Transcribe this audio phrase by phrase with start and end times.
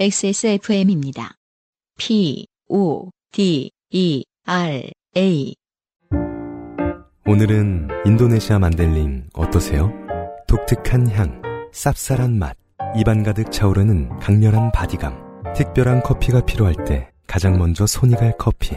[0.00, 1.34] XSFM입니다.
[1.98, 5.54] P, O, D, E, R, A.
[7.26, 9.92] 오늘은 인도네시아 만델링 어떠세요?
[10.48, 11.42] 독특한 향,
[11.74, 12.56] 쌉쌀한 맛,
[12.96, 15.52] 입안 가득 차오르는 강렬한 바디감.
[15.54, 18.76] 특별한 커피가 필요할 때 가장 먼저 손이 갈 커피.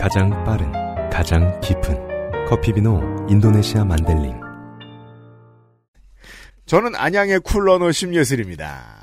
[0.00, 0.70] 가장 빠른,
[1.10, 4.40] 가장 깊은 커피비노 인도네시아 만델링.
[6.66, 9.01] 저는 안양의 쿨러너 심예슬입니다.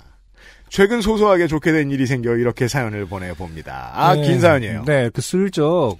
[0.69, 3.91] 최근 소소하게 좋게 된 일이 생겨 이렇게 사연을 보내봅니다.
[3.93, 4.83] 아, 네, 긴 사연이에요.
[4.85, 5.97] 네, 그 슬쩍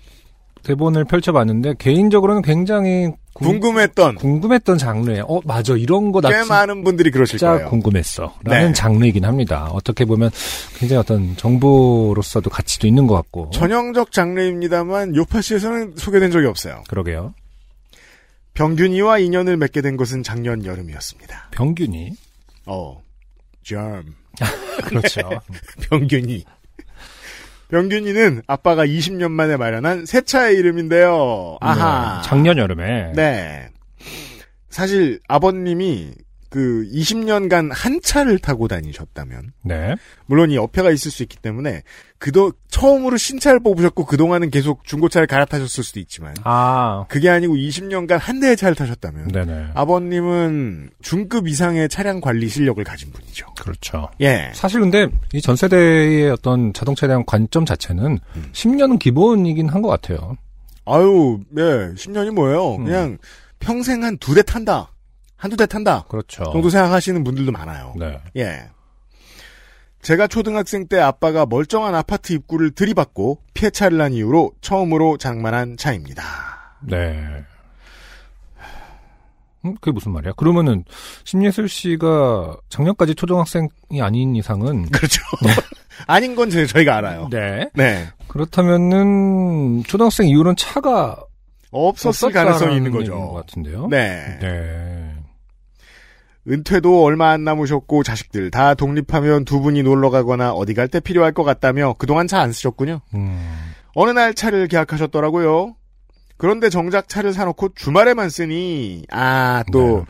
[0.63, 7.09] 대본을 펼쳐봤는데 개인적으로는 굉장히 궁- 궁금했던 궁금했던 장르에 어 맞아 이런 거나 꽤 많은 분들이
[7.11, 7.69] 그러실 진짜 거예요.
[7.69, 8.73] 궁금했어 라는 네.
[8.73, 9.69] 장르이긴 합니다.
[9.71, 10.29] 어떻게 보면
[10.77, 16.83] 굉장히 어떤 정보로서도 가치도 있는 것 같고 전형적 장르입니다만 요파시에서는 소개된 적이 없어요.
[16.89, 17.33] 그러게요.
[18.53, 21.49] 병균이와 인연을 맺게 된 것은 작년 여름이었습니다.
[21.51, 22.11] 병균이
[22.65, 23.01] 어,
[23.69, 24.15] germ.
[24.85, 25.21] 그렇죠.
[25.89, 26.43] 병균이.
[27.69, 31.57] 병균이는 아빠가 20년 만에 마련한 새 차의 이름인데요.
[31.61, 32.21] 아하.
[32.21, 33.69] 네, 작년 여름에 네.
[34.69, 36.15] 사실 아버님이
[36.49, 39.95] 그 20년간 한 차를 타고 다니셨다면 네.
[40.25, 41.83] 물론 이 어폐가 있을 수 있기 때문에
[42.17, 48.39] 그도 처음으로 신차를 뽑으셨고 그동안은 계속 중고차를 갈아타셨을 수도 있지만 아 그게 아니고 20년간 한
[48.39, 53.45] 대의 차를 타셨다면 네네 아버님은 중급 이상의 차량 관리 실력을 가진 분이죠.
[53.59, 54.09] 그렇죠.
[54.21, 54.51] 예.
[54.53, 58.49] 사실 근데 이 전 세대의 어떤 자동차에 대한 관점 자체는 음.
[58.53, 60.35] 10년은 기본이긴 한 것 같아요.
[60.85, 61.61] 아유, 네.
[61.93, 62.75] 10년이 뭐예요?
[62.75, 62.85] 음.
[62.85, 63.17] 그냥
[63.59, 64.91] 평생 한 두 대 탄다.
[65.39, 66.03] 한두 대 탄다.
[66.09, 66.43] 그렇죠.
[66.51, 67.93] 정도 생각하시는 분들도 많아요.
[67.97, 68.19] 네.
[68.35, 68.69] 예.
[70.01, 76.23] 제가 초등학생 때 아빠가 멀쩡한 아파트 입구를 들이받고 폐차를 난 이후로 처음으로 장만한 차입니다.
[76.81, 77.43] 네.
[79.65, 80.33] 음, 그게 무슨 말이야?
[80.37, 80.85] 그러면은
[81.25, 83.67] 심예슬 씨가 작년까지 초등학생이
[84.01, 85.21] 아닌 이상은 그렇죠.
[86.07, 87.27] 아닌 건 제- 저희가 알아요.
[87.29, 87.69] 네.
[87.73, 88.07] 네.
[88.29, 91.17] 그렇다면은 초등학생 이후로는 차가
[91.71, 93.13] 없었을 가능성이 있는 거죠.
[93.15, 93.87] 것 같은데요.
[93.87, 94.37] 네.
[94.41, 94.98] 네.
[96.49, 101.31] 은퇴도 얼마 안 남으셨고 자식들 다 독립하면 두 분이 놀러 가거나 어디 갈 때 필요할
[101.33, 103.01] 것 같다며 그동안 차 안 쓰셨군요.
[103.13, 103.55] 음,
[103.93, 105.75] 어느 날 차를 계약하셨더라고요.
[106.37, 110.05] 그런데 정작 차를 사놓고 주말에만 쓰니 아또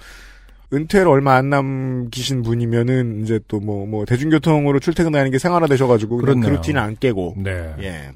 [0.71, 6.51] 은퇴를 얼마 안 남기신 분이면은 이제 또뭐뭐 대중교통으로 출퇴근하는 게 생활화되셔가지고 그 그렇네요.
[6.51, 7.73] 루틴을 안 깨고 네.
[7.81, 8.11] 예.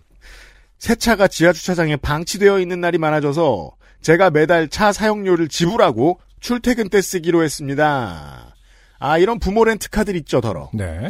[0.78, 7.02] 새 차가 지하 주차장에 방치되어 있는 날이 많아져서 제가 매달 차 사용료를 지불하고 출퇴근 때
[7.02, 8.54] 쓰기로 했습니다.
[9.00, 10.70] 아 이런 부모 렌트 카드 있죠 더러.
[10.74, 11.10] 네.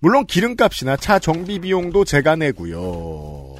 [0.00, 3.54] 물론 기름값이나 차 정비 비용도 제가 내고요.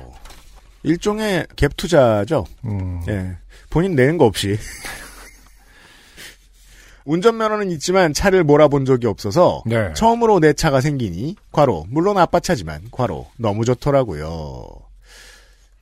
[0.83, 2.47] 일종의 갭 투자죠.
[2.65, 3.37] 음, 예.
[3.71, 4.59] 본인 내는 거 없이.
[7.05, 9.93] 운전면허는 있지만 차를 몰아본 적이 없어서 네.
[9.95, 14.67] 처음으로 내 차가 생기니 과로 물론 아빠 차지만 과로 너무 좋더라고요.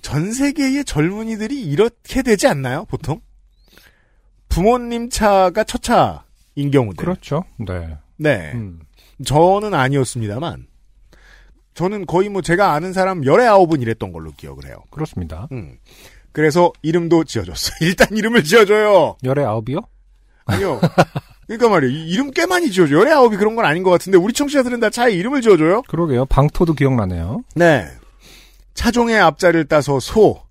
[0.03, 2.85] 전 세계의 젊은이들이 이렇게 되지 않나요?
[2.85, 3.21] 보통
[4.49, 6.97] 부모님 차가 첫 차인 경우들.
[6.97, 7.45] 그렇죠.
[7.59, 7.97] 네.
[8.17, 8.53] 네.
[8.55, 8.81] 음,
[9.25, 10.67] 저는 아니었습니다만
[11.75, 14.77] 저는 거의 뭐 제가 아는 사람 열에 아홉은 이랬던 걸로 기억을 해요.
[14.91, 15.49] 그렇습니다.
[15.53, 15.77] 음.
[16.33, 17.77] 그래서 이름도 지어줬어요.
[17.83, 19.17] 일단 이름을 지어줘요.
[19.25, 19.81] 열에 아홉이요?
[20.47, 20.81] 아니요.
[21.47, 21.97] 그러니까 말이에요.
[21.97, 22.95] 이 이름 꽤 많이 지어줘.
[22.95, 25.83] 열에 아홉이 그런 건 아닌 것 같은데 우리 청취자들은 다 차에 이름을 지어줘요.
[25.83, 26.27] 그러게요.
[26.27, 27.43] 방토도 기억나네요.
[27.55, 27.87] 네.
[28.75, 30.43] 차종의 앞자리를 따서 소.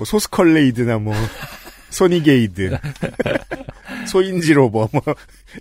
[0.00, 1.14] 뭐 소스컬레이드나 뭐
[1.90, 2.78] 소니게이드,
[4.08, 5.02] 소인지로버 뭐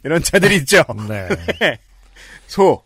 [0.05, 0.81] 이런 차들이 있죠.
[1.09, 1.27] 네.
[2.47, 2.81] 소,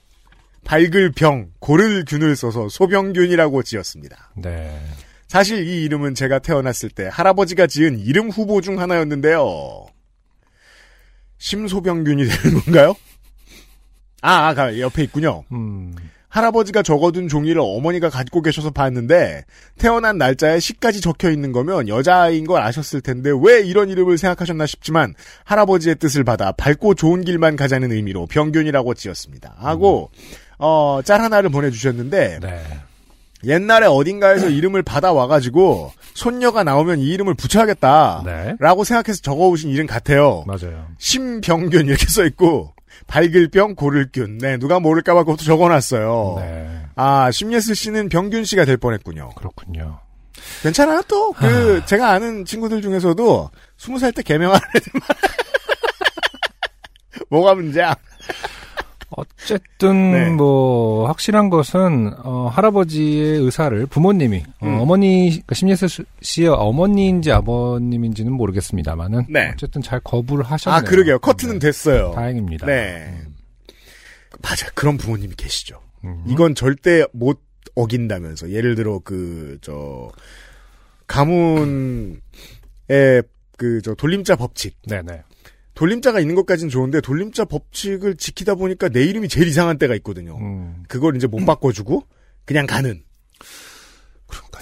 [0.66, 4.32] 밝을 병, 고를 균을 써서 소병균이라고 지었습니다.
[4.38, 4.82] 네.
[5.28, 9.86] 사실 이 이름은 제가 태어났을 때 할아버지가 지은 이름 후보 중 하나였는데요.
[11.38, 12.96] 심소병균이 되는 건가요?
[14.22, 15.44] 아, 아, 가- 옆에 있군요.
[15.52, 15.94] 음,
[16.34, 19.46] 할아버지가 적어둔 종이를 어머니가 갖고 계셔서 봤는데
[19.78, 25.14] 태어난 날짜에 시까지 적혀 있는 거면 여자아이인 걸 아셨을 텐데 왜 이런 이름을 생각하셨나 싶지만
[25.44, 29.58] 할아버지의 뜻을 받아 밝고 좋은 길만 가자는 의미로 병균이라고 지었습니다.
[29.60, 30.10] 하고
[30.58, 32.64] 어, 짤 하나를 보내주셨는데 네.
[33.44, 38.24] 옛날에 어딘가에서 이름을 받아와가지고 손녀가 나오면 이 이름을 붙여야겠다.
[38.26, 38.56] 네.
[38.58, 40.44] 라고 생각해서 적어오신 이름 같아요.
[40.48, 40.88] 맞아요.
[40.98, 42.74] 심병균 이렇게 써있고
[43.08, 44.38] 밝을 병 고를균.
[44.38, 46.36] 네 누가 모를까봐 그것도 적어놨어요.
[46.40, 46.82] 네.
[46.96, 49.30] 아 심예슬 씨는 병균 씨가 될 뻔했군요.
[49.36, 50.00] 그렇군요.
[50.62, 51.32] 괜찮아요 또.
[51.34, 55.08] 그 제가 아는 친구들 중에서도 스무 살 때 개명하는 애들 많-
[57.30, 57.96] 뭐가 문제야?
[59.16, 60.30] 어쨌든 네.
[60.30, 64.80] 뭐 확실한 것은 어, 할아버지의 의사를 부모님이 음.
[64.80, 69.52] 어, 머니 그러니까 심예슬 씨의 어머니인지 아버님인지는 모르겠습니다만은 네.
[69.54, 70.78] 어쨌든 잘 거부를 하셨네요.
[70.78, 71.20] 아, 그러게요.
[71.20, 71.68] 커트는 네.
[71.68, 72.12] 됐어요.
[72.16, 72.66] 다행입니다.
[72.66, 73.22] 네.
[74.42, 74.70] 맞아.
[74.74, 75.80] 그런 부모님이 계시죠.
[76.04, 76.24] 음.
[76.28, 77.42] 이건 절대 못
[77.76, 78.52] 어긴다면서.
[78.52, 80.12] 예를 들어, 그, 저,
[81.08, 82.20] 가문의
[83.58, 84.78] 그, 저, 돌림자 법칙.
[84.88, 85.24] 네네.
[85.74, 90.38] 돌림자가 있는 것까지는 좋은데, 돌림자 법칙을 지키다 보니까 내 이름이 제일 이상한 때가 있거든요.
[90.38, 90.84] 음.
[90.88, 92.04] 그걸 이제 못 바꿔주고,
[92.46, 93.04] 그냥 가는.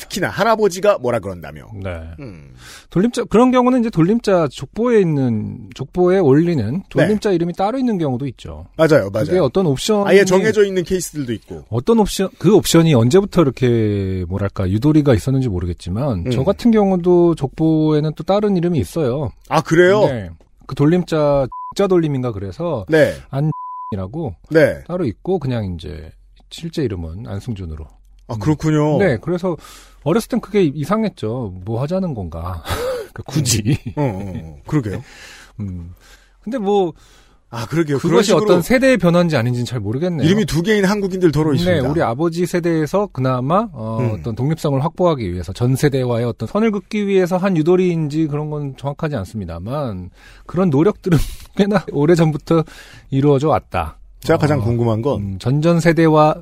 [0.02, 1.68] 특히나 할아버지가 뭐라 그런다며.
[1.82, 1.90] 네.
[2.20, 2.54] 음.
[2.90, 8.68] 돌림자 그런 경우는 이제 돌림자 족보에 있는 족보에 올리는 돌림자 이름이 따로 있는 경우도 있죠.
[8.78, 9.32] 맞아요, 그게 네.
[9.32, 9.44] 맞아요.
[9.44, 11.66] 어떤 옵션 아예 정해져 있는 케이스들도 있고.
[11.70, 16.32] 어떤 옵션 그 옵션이 언제부터 이렇게 뭐랄까 유도리가 있었는지 모르겠지만 음.
[16.32, 19.32] 저 같은 경우도 족보에는 또 다른 이름이 있어요.
[19.50, 20.06] 아, 그래요?
[20.06, 20.30] 네.
[20.72, 23.14] 그 돌림자 자 돌림인가 그래서 네.
[23.92, 24.82] 이라고 네.
[24.86, 26.10] 따로 있고 그냥 이제
[26.50, 27.86] 실제 이름은 안승준으로.
[28.30, 28.98] 아, 그렇군요.
[28.98, 29.58] 네, 그래서
[30.06, 31.60] 어렸을 땐 그게 이상했죠.
[31.66, 32.64] 뭐 하자는 건가.
[33.14, 33.78] 그 굳이.
[33.98, 34.58] 어, 어, 어.
[34.66, 35.04] 그러게요.
[35.60, 35.94] 음.
[36.40, 36.94] 근데 뭐
[37.54, 38.00] 아, 그러게요.
[38.00, 40.26] 그것이 어떤 세대의 변화인지 아닌지는 잘 모르겠네요.
[40.26, 41.82] 이름이 두 개인 한국인들 더러 있습니다.
[41.82, 44.24] 네, 우리 아버지 세대에서 그나마 어, 음.
[44.24, 49.18] 떤 독립성을 확보하기 위해서 전 세대와의 어떤 선을 긋기 위해서 한 유도리인지 그런 건 정확하지
[49.18, 50.12] 않습니다만
[50.46, 51.18] 그런 노력들은
[51.58, 52.64] 꽤나 오래 전부터
[53.10, 53.98] 이루어져 왔다.
[54.22, 56.36] 제가 가장 어, 궁금한 건 음, 전전 세대와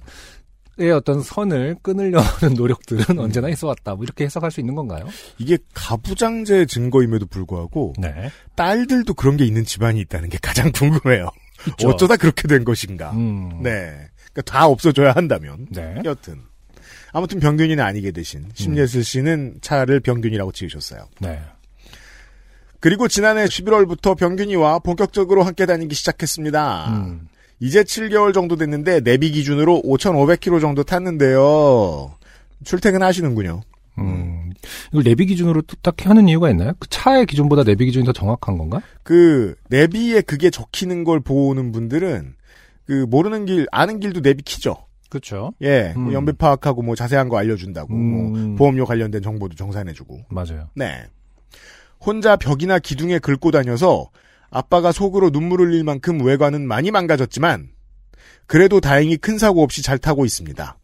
[0.80, 3.20] 의 어떤 선을 끊으려 하는 노력들은 음.
[3.20, 3.96] 언제나 있어 왔다.
[3.96, 5.08] 뭐 이렇게 해석할 수 있는 건가요?
[5.38, 8.32] 이게 가부장제 증거임에도 불구하고 네.
[8.56, 11.30] 딸들도 그런 게 있는 집안이 있다는 게 가장 궁금해요.
[11.72, 11.90] 있죠.
[11.90, 13.12] 어쩌다 그렇게 된 것인가.
[13.12, 13.62] 음.
[13.62, 14.08] 네.
[14.32, 15.68] 그러니까 다 없어져야 한다면.
[15.70, 15.96] 네.
[16.06, 16.42] 여튼.
[17.12, 21.08] 아무튼 병균이는 아니게 되신 심예슬 씨는 차를 병균이라고 지으셨어요.
[21.20, 21.42] 네.
[22.80, 26.90] 그리고 지난해 11월부터 병균이와 본격적으로 함께 다니기 시작했습니다.
[26.90, 27.29] 음.
[27.60, 32.14] 이제 7개월 정도 됐는데 내비 기준으로 5,500km 정도 탔는데요.
[32.64, 33.62] 출퇴근하시는군요.
[34.00, 34.52] 음.
[34.92, 36.74] 이걸 내비 기준으로 또 딱히 하는 이유가 있나요?
[36.80, 38.82] 그 차의 기준보다 내비 기준이 더 정확한 건가?
[39.04, 42.36] 그 내비에 그게 적히는 걸 보는 분들은
[42.86, 44.78] 그 모르는 길 아는 길도 내비 키죠.
[45.10, 45.54] 그렇죠.
[45.62, 46.14] 예, 음.
[46.14, 48.56] 연배 파악하고 뭐 자세한 거 알려준다고 뭐 음.
[48.56, 50.26] 보험료 관련된 정보도 정산해주고.
[50.30, 50.70] 맞아요.
[50.76, 51.04] 네.
[52.00, 54.10] 혼자 벽이나 기둥에 긁고 다녀서
[54.52, 57.70] 아빠가 속으로 눈물 흘릴 만큼 외관은 많이 망가졌지만
[58.48, 60.78] 그래도 다행히 큰 사고 없이 잘 타고 있습니다.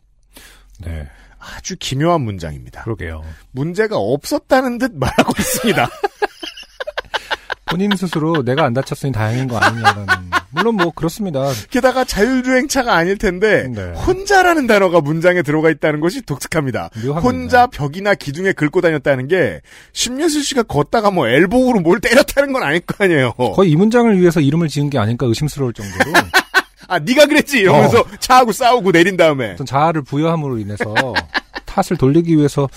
[0.82, 1.10] 네.
[1.40, 2.84] 아주 기묘한 문장입니다.
[2.84, 3.24] 그러게요.
[3.52, 5.90] 문제가 없었다는 듯 말하고 있습니다.
[7.66, 10.06] 본인 스스로 내가 안 다쳤으니 다행인 거 아니냐는.
[10.56, 11.50] 물론 뭐 그렇습니다.
[11.70, 13.92] 게다가 자율주행차가 아닐 텐데 네.
[13.94, 16.90] 혼자라는 단어가 문장에 들어가 있다는 것이 독특합니다.
[17.04, 17.20] 묘합니다.
[17.20, 19.62] 혼자 벽이나 기둥에 긁고 다녔다는 게
[19.94, 23.34] 심예슬 씨가 걷다가 뭐 엘보우로 뭘 때렸다는 건 아닐 거 아니에요.
[23.34, 26.14] 거의 이 문장을 위해서 이름을 지은 게 아닐까 의심스러울 정도로
[26.88, 28.06] 아 네가 그랬지 이러면서 어.
[28.20, 30.94] 차하고 싸우고 내린 다음에 어떤 자아를 부여함으로 인해서
[31.66, 32.70] 탓을 돌리기 위해서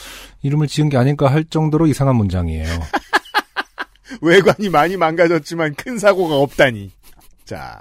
[0.42, 2.66] 이름을 지은 게 아닐까 할 정도로 이상한 문장이에요.
[4.20, 6.90] 외관이 많이 망가졌지만 큰 사고가 없다니.
[7.48, 7.80] 자,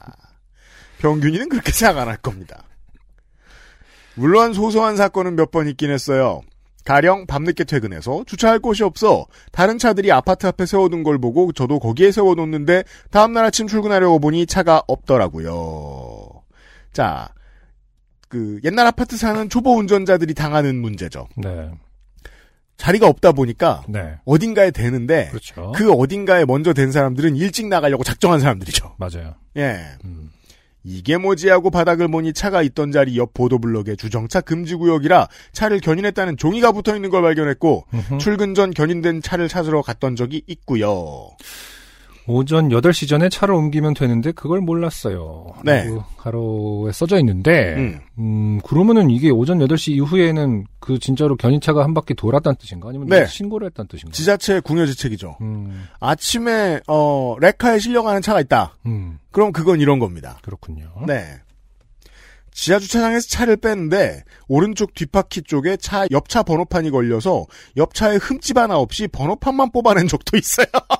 [0.99, 2.63] 병균이는 그렇게 생각 안 할 겁니다.
[4.15, 6.41] 물론 소소한 사건은 몇 번 있긴 했어요.
[6.85, 12.13] 가령 밤늦게 퇴근해서 주차할 곳이 없어 다른 차들이 아파트 앞에 세워둔 걸 보고 저도 거기에
[12.13, 16.29] 세워놓는데 다음날 아침 출근하려고 보니 차가 없더라고요.
[16.93, 17.27] 자,
[18.29, 21.27] 그 옛날 아파트 사는 초보 운전자들이 당하는 문제죠.
[21.35, 21.71] 네.
[22.77, 24.15] 자리가 없다 보니까 네.
[24.25, 25.73] 어딘가에 대는데 그렇죠.
[25.75, 28.95] 그 어딘가에 먼저 된 사람들은 일찍 나가려고 작정한 사람들이죠.
[28.97, 29.35] 맞아요.
[29.57, 29.79] 예.
[30.05, 30.29] 음.
[30.83, 36.37] 이게 뭐지 하고 바닥을 보니 차가 있던 자리 옆 보도블럭에 주정차 금지 구역이라 차를 견인했다는
[36.37, 38.17] 종이가 붙어 있는 걸 발견했고 음흠.
[38.19, 41.29] 출근 전 견인된 차를 찾으러 갔던 적이 있고요.
[42.27, 45.53] 오전 8시 전에 차를 옮기면 되는데 그걸 몰랐어요.
[45.63, 45.87] 네.
[46.17, 47.99] 가로에 써져 있는데 음.
[48.19, 52.89] 음, 그러면은 이게 오전 8시 이후에는 그 진짜로 견인차가 한 바퀴 돌았다는 뜻인가?
[52.89, 53.25] 아니면 네.
[53.25, 54.11] 신고를 했다는 뜻인가?
[54.11, 55.37] 지자체 궁여지책이죠.
[55.41, 58.75] 음, 아침에 어 레카에 실려가는 차가 있다.
[58.85, 60.37] 음, 그럼 그건 이런 겁니다.
[60.41, 60.91] 그렇군요.
[61.07, 61.39] 네.
[62.51, 67.45] 지하 주차장에서 차를 뺐는데 오른쪽 뒷바퀴 쪽에 차 옆차 번호판이 걸려서
[67.77, 70.65] 옆차에 흠집 하나 없이 번호판만 뽑아낸 적도 있어요.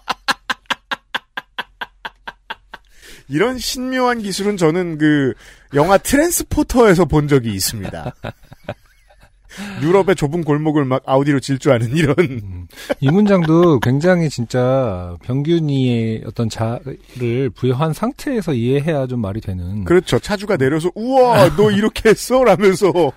[3.30, 5.34] 이런 신묘한 기술은 저는 그
[5.74, 8.14] 영화 트랜스포터에서 본 적이 있습니다.
[9.82, 12.68] 유럽의 좁은 골목을 막 아우디로 질주하는 이런 음,
[13.00, 19.84] 이 문장도 굉장히 진짜 병균이의 어떤 자를 부여한 상태에서 이해해야 좀 말이 되는.
[19.84, 20.20] 그렇죠.
[20.20, 23.12] 차주가 내려서 우와 너 이렇게 했어 라면서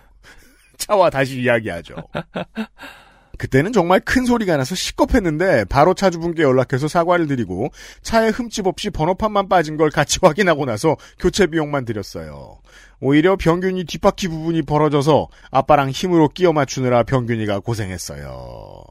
[0.78, 1.94] 차와 다시 이야기하죠.
[3.40, 7.70] 그때는 정말 큰 소리가 나서 시겁했는데 바로 차주분께 연락해서 사과를 드리고
[8.02, 12.58] 차에 흠집 없이 번호판만 빠진 걸 같이 확인하고 나서 교체 비용만 드렸어요.
[13.00, 18.84] 오히려 병균이 뒷바퀴 부분이 벌어져서 아빠랑 힘으로 끼워 맞추느라 병균이가 고생했어요.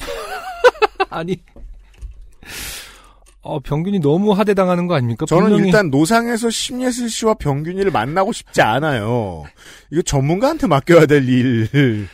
[1.10, 1.36] 아니.
[3.42, 5.26] 어, 병균이 너무 하대당하는 거 아닙니까?
[5.26, 9.44] 저는 분명히- 일단 노상에서 심예슬 씨와 병균이를 만나고 싶지 않아요.
[9.90, 12.08] 이거 전문가한테 맡겨야 될 일.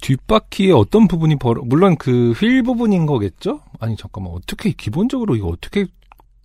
[0.00, 3.60] 뒷바퀴에 어떤 부분이 벌어, 물론 그 휠 부분인 거겠죠?
[3.80, 4.32] 아니, 잠깐만.
[4.34, 5.86] 어떻게, 기본적으로 이거 어떻게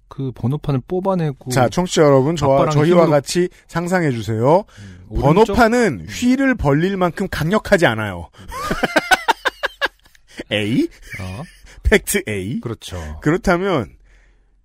[0.08, 1.51] 그 번호판을 뽑아내고.
[1.51, 4.63] 자, 청취자 여러분, 저와 저희와 힘으로- 같이 상상해 주세요.
[5.10, 5.56] 오른쪽?
[5.56, 8.30] 번호판은 휠을 벌릴 만큼 강력하지 않아요.
[10.51, 10.88] A?
[11.22, 11.44] 어,
[11.84, 12.60] 팩트 A?
[12.60, 12.98] 그렇죠.
[13.22, 13.89] 그렇다면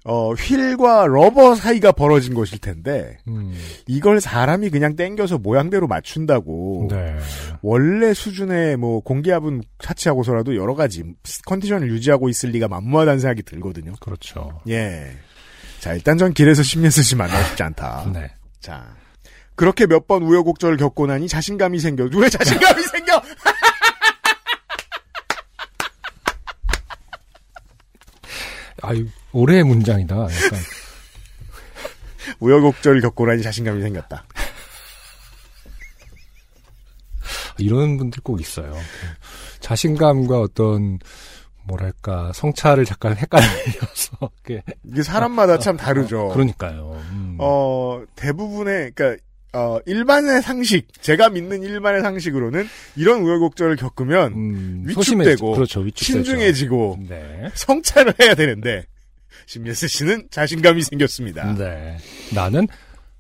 [0.05, 3.52] 어, 휠과 러버 사이가 벌어진 것일 텐데 음,
[3.87, 7.17] 이걸 사람이 그냥 땡겨서 모양대로 맞춘다고 네.
[7.62, 11.05] 원래 수준의 뭐 공기압은 차치하고서라도 여러 가지
[11.47, 13.93] 컨디션을 유지하고 있을 리가 만무하다는 생각이 들거든요.
[14.00, 14.61] 그렇죠.
[14.69, 15.11] 예.
[15.81, 16.78] 자, 일단 전 길에서 씨
[17.17, 18.11] 만나고 싶지 않다.
[18.12, 18.31] 네.
[18.61, 18.97] 자.
[19.57, 22.09] 그렇게 몇 번 우여곡절을 겪고 나니 자신감이 생겨.
[22.14, 23.21] 왜 자신감이 생겨?
[28.83, 29.07] 아유,
[29.38, 30.14] 올해의 문장이다.
[30.16, 30.28] 약간.
[32.40, 34.25] 우여곡절을 겪고 나니 자신감이 생겼다.
[37.59, 38.76] 이런 분들 꼭 있어요.
[39.61, 40.99] 자신감과 어떤,
[41.64, 44.30] 뭐랄까, 성찰을 잠깐 헷갈려서.
[44.85, 46.28] 이게 사람마다 참 다르죠.
[46.28, 47.00] 그러니까요.
[47.11, 47.37] 음.
[47.40, 49.21] 어, 대부분의, 그니까,
[49.54, 56.12] 어, 일반의 상식, 제가 믿는 일반의 상식으로는 이런 우여곡절을 겪으면 음, 위축되고, 소심해지- 그렇죠, 위축되죠.
[56.12, 57.50] 신중해지고, 네.
[57.54, 58.85] 성찰을 해야 되는데,
[59.47, 61.54] 심예슬 씨는 자신감이 생겼습니다.
[61.54, 61.97] 네.
[62.35, 62.66] 나는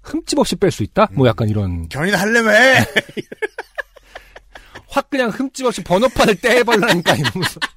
[0.02, 1.08] 흠집 없이 뺄 수 있다?
[1.12, 1.88] 뭐 약간 이런.
[1.88, 2.84] 견인 할래며 해!
[4.88, 7.60] 확 그냥 흠집 없이 번호판을 떼버리라니까 이러면서.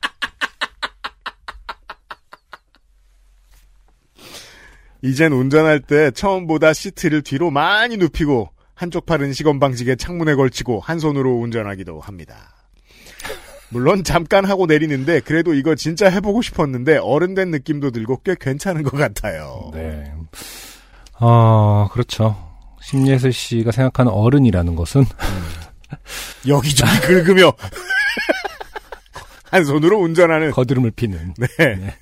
[5.03, 11.00] 이젠 운전할 때 처음보다 시트를 뒤로 많이 눕히고, 한쪽 팔은 시건 방지게 창문에 걸치고, 한
[11.00, 12.61] 손으로 운전하기도 합니다.
[13.72, 18.84] 물론 잠깐 하고 내리는데, 그래도 이거 진짜 해보고 싶었는데, 어른 된 느낌도 들고 꽤 괜찮은
[18.84, 19.72] 것 같아요.
[19.74, 20.12] 네.
[21.20, 22.36] 어, 그렇죠.
[22.82, 25.06] 심예슬 씨가 생각하는 어른이라는 것은
[26.48, 27.54] 여기저기 긁으며
[29.51, 31.96] 한 손으로 운전하는 거드름을 피는 네.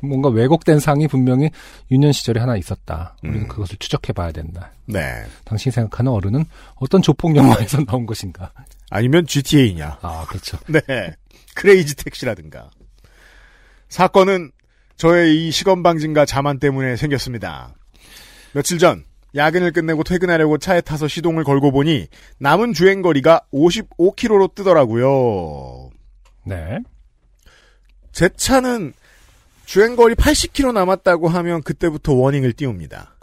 [0.00, 1.50] 뭔가 왜곡된 상이 분명히
[1.90, 3.16] 유년 시절에 하나 있었다.
[3.22, 3.48] 우리는 음.
[3.48, 4.72] 그것을 추적해 봐야 된다.
[4.86, 5.24] 네.
[5.44, 6.44] 당신이 생각하는 어른은
[6.76, 8.52] 어떤 조폭 영화에서 나온 것인가?
[8.90, 9.98] 아니면 GTA냐.
[10.02, 10.58] 아, 그렇죠.
[10.68, 10.80] 네.
[11.54, 12.70] 크레이지 택시라든가.
[13.88, 14.52] 사건은
[14.96, 17.74] 저의 이 시건 방진과 자만 때문에 생겼습니다.
[18.52, 22.06] 며칠 전 야근을 끝내고 퇴근하려고 차에 타서 시동을 걸고 보니
[22.38, 25.90] 남은 주행 거리가 55km로 뜨더라고요.
[26.44, 26.78] 네.
[28.12, 28.94] 제 차는
[29.66, 33.16] 주행 거리 80km 남았다고 하면 그때부터 워닝을 띄웁니다.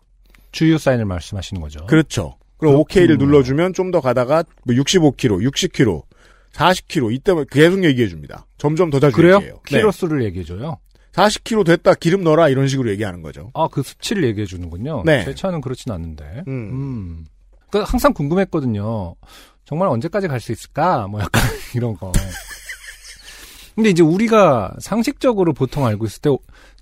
[0.52, 1.86] 주유 사인을 말씀하시는 거죠.
[1.88, 2.38] 그렇죠.
[2.70, 2.80] 그럼.
[2.82, 6.04] OK를 눌러주면 좀 더 가다가 뭐 65km, 60km,
[6.54, 8.46] 40km 이때 계속 얘기해 줍니다.
[8.58, 9.36] 점점 더 자주 그래요?
[9.36, 9.54] 얘기해요.
[9.56, 9.78] 네.
[9.78, 10.78] 키로 수를 얘기해 줘요.
[11.14, 13.52] 40km 됐다 기름 넣어라 이런 식으로 얘기하는 거죠.
[13.54, 15.04] 아, 그 수치를 얘기해 주는군요.
[15.06, 15.24] 네.
[15.26, 16.44] 제 차는 그렇진 않는데.
[16.48, 16.52] 음.
[16.52, 17.26] 음.
[17.70, 19.16] 그 항상 궁금했거든요.
[19.66, 21.08] 정말 언제까지 갈 수 있을까?
[21.08, 21.42] 뭐 약간
[21.76, 22.12] 이런 거.
[23.76, 26.30] 근데 이제 우리가 상식적으로 보통 알고 있을 때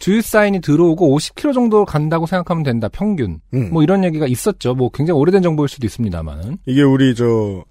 [0.02, 2.90] 주유 사인이 들어오고 50km 정도 간다고 생각하면 된다.
[2.90, 3.40] 평균.
[3.54, 3.70] 음.
[3.72, 4.74] 뭐 이런 얘기가 있었죠.
[4.74, 6.58] 뭐 굉장히 오래된 정보일 수도 있습니다만은.
[6.66, 7.64] 이게 우리 저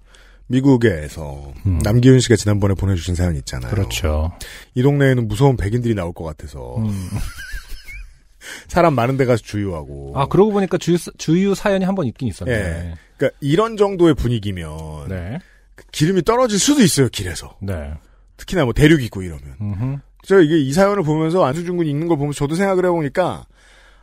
[0.47, 1.79] 미국에서 음.
[1.83, 3.69] 남기훈 씨가 지난번에 보내주신 사연 있잖아요.
[3.71, 4.31] 그렇죠.
[4.75, 7.09] 이 동네에는 무서운 백인들이 나올 것 같아서 음.
[8.67, 10.13] 사람 많은 데 가서 주유하고.
[10.15, 12.51] 아, 그러고 보니까 주유, 사- 주유 사연이 한 번 있긴 있었네.
[12.51, 12.93] 예.
[13.17, 15.37] 그러니까 이런 정도의 분위기면 네.
[15.91, 17.55] 기름이 떨어질 수도 있어요 길에서.
[17.61, 17.93] 네.
[18.37, 19.43] 특히나 뭐 대륙 있고 이러면.
[19.61, 19.97] 음흠.
[20.25, 23.45] 저 이게 이 사연을 보면서 안수준 군이 읽는 걸 보면서 저도 생각을 해보니까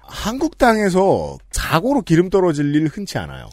[0.00, 3.48] 한국 땅에서 사고로 기름 떨어질 일 흔치 않아요.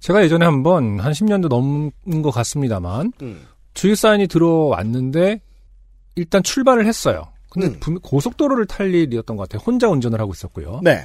[0.00, 3.46] 제가 예전에 한번 한 10년도 넘은 것 같습니다만 음.
[3.74, 5.40] 주유 사인이 들어왔는데
[6.16, 7.28] 일단 출발을 했어요.
[7.50, 7.98] 근데 음.
[8.00, 9.64] 고속도로를 탈 일이었던 것 같아요.
[9.64, 10.80] 혼자 운전을 하고 있었고요.
[10.82, 11.04] 네.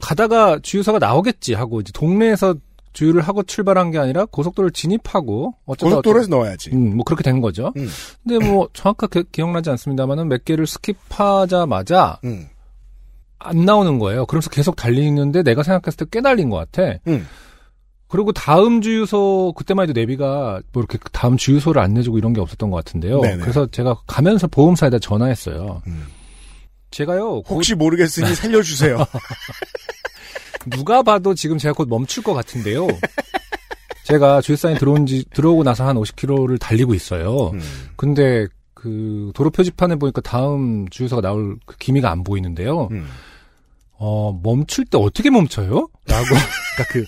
[0.00, 2.54] 가다가 주유소가 나오겠지 하고 이제 동네에서
[2.92, 6.70] 주유를 하고 출발한 게 아니라 고속도로를 진입하고 어쩌다 고속도로에서 넣어야지.
[6.72, 7.72] 음, 뭐 그렇게 된 거죠.
[7.76, 7.88] 음.
[8.26, 12.48] 근데 뭐 정확하게 기억나지 않습니다만은 몇 개를 skip하자마자 음.
[13.38, 14.26] 안 나오는 거예요.
[14.26, 16.98] 그러면서 계속 달리는데 내가 생각했을 때 꽤 달린 것 같아.
[17.06, 17.26] 음.
[18.08, 22.70] 그리고 다음 주유소 그때만 해도 내비가 뭐 이렇게 다음 주유소를 안 내주고 이런 게 없었던
[22.70, 23.20] 것 같은데요.
[23.20, 23.36] 네네.
[23.42, 25.82] 그래서 제가 가면서 보험사에다 전화했어요.
[25.86, 26.06] 음.
[26.90, 28.96] 제가요 곧 혹시 모르겠으니 살려주세요.
[30.70, 32.86] 누가 봐도 지금 제가 곧 멈출 것 같은데요.
[34.04, 37.50] 제가 주유사인 들어온 지, 들어오고 나서 한 50km를 달리고 있어요.
[37.52, 37.60] 음.
[37.96, 42.88] 근데 그 도로 표지판에 보니까 다음 주유소가 나올 그 기미가 안 보이는데요.
[42.90, 43.06] 음.
[43.98, 45.88] 어, 멈출 때 어떻게 멈춰요?
[46.06, 46.24] 라고.
[46.76, 47.04] 그러니까 그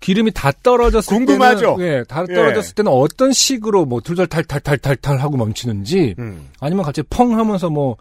[0.00, 1.76] 기름이 다 떨어졌을 궁금하죠?
[1.76, 2.34] 때는 예, 다 예.
[2.34, 6.50] 떨어졌을 때는 어떤 식으로 뭐 둘둘탈탈탈탈탈 하고 멈추는지 음.
[6.60, 7.96] 아니면 갑자기 펑 하면서 뭐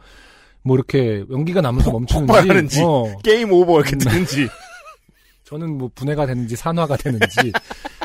[0.63, 2.81] 뭐 이렇게 연기가 나면서 폭- 멈추는지.
[2.83, 4.47] 어, 게임 오버 이렇게 되는지.
[5.43, 7.51] 저는 뭐 분해가 되는지 산화가 되는지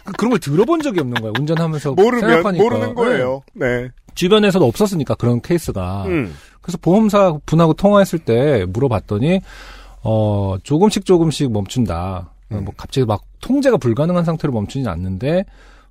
[0.04, 1.32] 그- 그런 걸 들어본 적이 없는 거예요.
[1.38, 2.62] 운전하면서 모르면 생각하니까.
[2.64, 3.42] 모르는 거예요.
[3.54, 3.82] 네.
[3.82, 3.88] 네.
[4.14, 6.04] 주변에서도 없었으니까 그런 케이스가.
[6.06, 6.34] 음.
[6.60, 9.40] 그래서 보험사 분하고 통화했을 때 물어봤더니
[10.02, 12.32] 어 조금씩 조금씩 멈춘다.
[12.50, 15.44] 어, 뭐 갑자기 막 통제가 불가능한 상태로 멈추진 않는데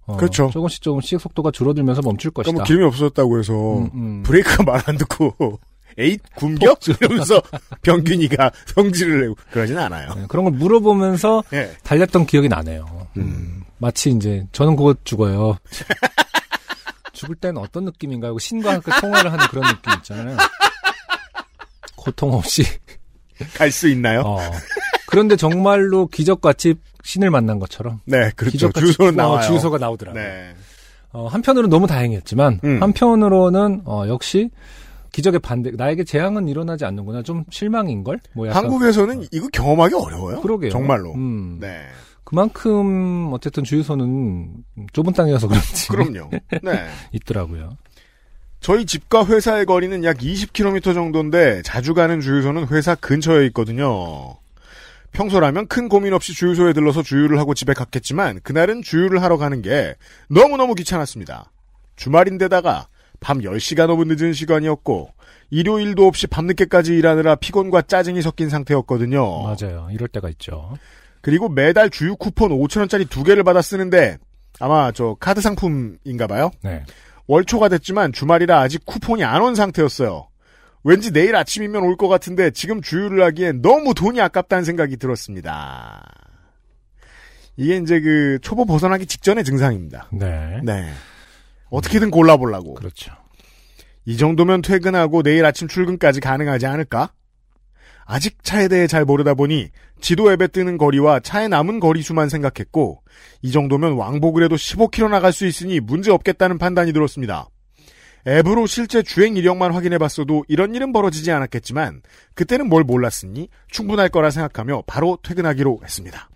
[0.07, 0.50] 어, 그렇죠.
[0.51, 2.51] 조금씩 조금씩 속도가 줄어들면서 멈출 것이다.
[2.51, 4.24] 그러니까 뭐 기름이 없어졌다고 해서 음, 음.
[4.24, 5.60] 브레이크가 말 안 듣고
[5.97, 6.75] 에잇 굶겨?
[7.01, 7.41] 이러면서
[7.81, 10.13] 병균이가 성질을 내고 그러진 않아요.
[10.15, 11.71] 네, 그런 걸 물어보면서 예.
[11.83, 13.07] 달렸던 기억이 나네요.
[13.17, 15.57] 음, 마치 이제 저는 그거 죽어요.
[17.13, 18.31] 죽을 땐 어떤 느낌인가요?
[18.31, 20.37] 하고 신과 그 통화를 하는 그런 느낌 있잖아요.
[21.95, 22.63] 고통 없이.
[23.55, 24.21] 갈 수 있나요?
[24.21, 24.39] 어.
[25.07, 28.71] 그런데 정말로 기적같이 신을 만난 것처럼 네, 그렇죠.
[28.71, 29.47] 주소는 어, 나와요.
[29.47, 30.21] 주유소가 나오더라고요.
[30.23, 30.55] 네.
[31.13, 32.81] 어, 한편으로는 너무 다행이었지만 음.
[32.83, 34.49] 한편으로는 어, 역시
[35.15, 38.19] 기적의 반대 나에게 재앙은 일어나지 않는구나 좀 실망인 걸.
[38.34, 40.41] 뭐 약간 한국에서는 이거 경험하기 어려워요.
[40.41, 40.72] 그러게요.
[40.72, 41.13] 정말로.
[41.13, 41.57] 음.
[41.62, 41.86] 네.
[42.25, 46.31] 그만큼 어쨌든 주유소는 좁은 땅이어서 그런지 그럼요.
[46.62, 46.86] 네.
[47.13, 47.77] 있더라고요.
[48.60, 54.36] 저희 집과 회사의 거리는 약 20km 정도인데 자주 가는 주유소는 회사 근처에 있거든요.
[55.13, 59.95] 평소라면 큰 고민 없이 주유소에 들러서 주유를 하고 집에 갔겠지만 그날은 주유를 하러 가는 게
[60.27, 61.53] 너무너무 귀찮았습니다.
[61.95, 65.10] 주말인데다가 밤 10시가 넘은 늦은 시간이었고
[65.50, 69.43] 일요일도 없이 밤늦게까지 일하느라 피곤과 짜증이 섞인 상태였거든요.
[69.43, 69.88] 맞아요.
[69.91, 70.74] 이럴 때가 있죠.
[71.22, 74.17] 그리고 매달 주유 쿠폰 5천원짜리 두 개를 받아 쓰는데
[74.60, 76.51] 아마 저 카드 상품인가 봐요.
[76.63, 76.84] 네.
[77.27, 80.27] 월초가 됐지만 주말이라 아직 쿠폰이 안 온 상태였어요.
[80.84, 86.03] 왠지 내일 아침이면 올 것 같은데 지금 주유를 하기엔 너무 돈이 아깝다는 생각이 들었습니다.
[87.57, 90.09] 이게 이제 그 초보 벗어나기 직전의 증상입니다.
[90.11, 90.59] 네.
[90.63, 90.92] 네.
[91.75, 92.75] 어떻게든 골라보려고.
[92.75, 93.11] 그렇죠.
[94.05, 97.11] 이 정도면 퇴근하고 내일 아침 출근까지 가능하지 않을까?
[98.05, 103.01] 아직 차에 대해 잘 모르다 보니 지도 앱에 뜨는 거리와 차에 남은 거리 수만 생각했고
[103.42, 107.50] 이 정도면 왕복을 해도 15km 나갈 수 있으니 문제 없겠다는 판단이 들었습니다.
[108.27, 112.01] 앱으로 실제 주행 이력만 확인해 봤어도 이런 일은 벌어지지 않았겠지만
[112.35, 116.29] 그때는 뭘 몰랐으니 충분할 거라 생각하며 바로 퇴근하기로 했습니다.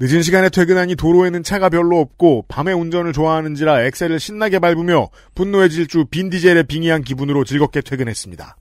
[0.00, 6.06] 늦은 시간에 퇴근하니 도로에는 차가 별로 없고 밤에 운전을 좋아하는지라 엑셀을 신나게 밟으며 분노의 질주
[6.10, 8.56] 빈디젤의 빙의한 기분으로 즐겁게 퇴근했습니다.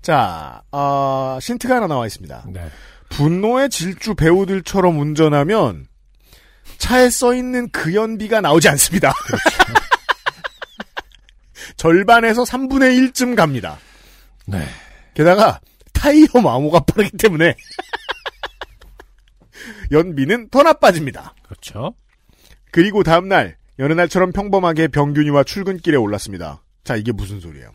[0.00, 2.44] 자, 아, 신트가 하나 나와 있습니다.
[2.52, 2.70] 네.
[3.10, 5.86] 분노의 질주 배우들처럼 운전하면
[6.78, 9.12] 차에 써 있는 그 연비가 나오지 않습니다.
[11.76, 13.78] 절반에서 3분의 1쯤 갑니다.
[14.46, 14.66] 네.
[15.14, 15.60] 게다가
[15.92, 17.54] 타이어 마모가 빠르기 때문에
[19.92, 21.34] 연비는 더 나빠집니다.
[21.42, 21.94] 그렇죠.
[22.72, 26.62] 그리고 다음날 여느 날처럼 평범하게 병균이와 출근길에 올랐습니다.
[26.84, 27.70] 자 이게 무슨 소리예요?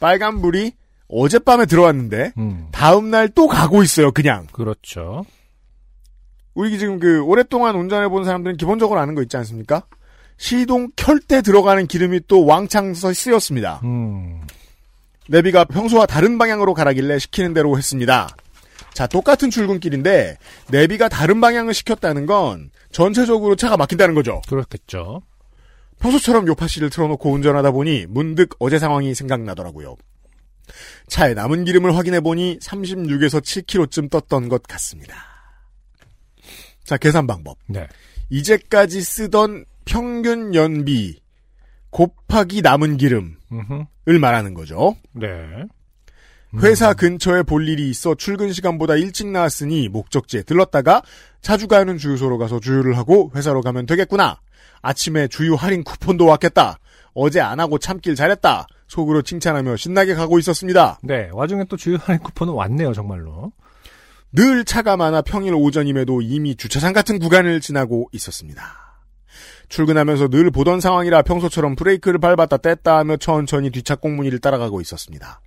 [0.00, 0.72] 빨간불이
[1.08, 2.68] 어젯밤에 들어왔는데 음.
[2.72, 4.10] 다음날 또 가고 있어요.
[4.12, 5.24] 그냥 그렇죠.
[6.54, 9.84] 우리 지금 그 오랫동안 운전해 본 사람들은 기본적으로 아는 거 있지 않습니까?
[10.36, 13.80] 시동 켤 때 들어가는 기름이 또 왕창 서 쓰였습니다.
[13.84, 14.40] 음.
[15.28, 18.28] 내비가 평소와 다른 방향으로 가라길래 시키는 대로 했습니다.
[18.94, 20.38] 자, 똑같은 출근길인데
[20.70, 24.40] 내비가 다른 방향을 시켰다는 건 전체적으로 차가 막힌다는 거죠.
[24.48, 25.22] 그렇겠죠.
[25.98, 29.96] 평소처럼 요파씨를 틀어놓고 운전하다 보니 문득 어제 상황이 생각나더라고요.
[31.08, 35.14] 차에 남은 기름을 확인해 보니 36에서 7km쯤 떴던 것 같습니다.
[36.84, 37.58] 자, 계산 방법.
[37.66, 37.86] 네.
[38.30, 41.20] 이제까지 쓰던 평균 연비
[41.90, 44.10] 곱하기 남은 기름을 음흠.
[44.20, 44.96] 말하는 거죠.
[45.12, 45.28] 네.
[46.62, 51.02] 회사 근처에 볼 일이 있어 출근 시간보다 일찍 나왔으니 목적지에 들렀다가
[51.40, 54.40] 자주 가는 주유소로 가서 주유를 하고 회사로 가면 되겠구나.
[54.82, 56.78] 아침에 주유 할인 쿠폰도 왔겠다.
[57.14, 58.66] 어제 안 하고 참길 잘했다.
[58.86, 60.98] 속으로 칭찬하며 신나게 가고 있었습니다.
[61.02, 61.28] 네.
[61.32, 63.52] 와중에 또 주유 할인 쿠폰은 왔네요, 정말로.
[64.32, 68.62] 늘 차가 많아 평일 오전임에도 이미 주차장 같은 구간을 지나고 있었습니다.
[69.68, 75.40] 출근하면서 늘 보던 상황이라 평소처럼 브레이크를 밟았다 뗐다 하며 천천히 뒷차 꽁무니를 따라가고 있었습니다.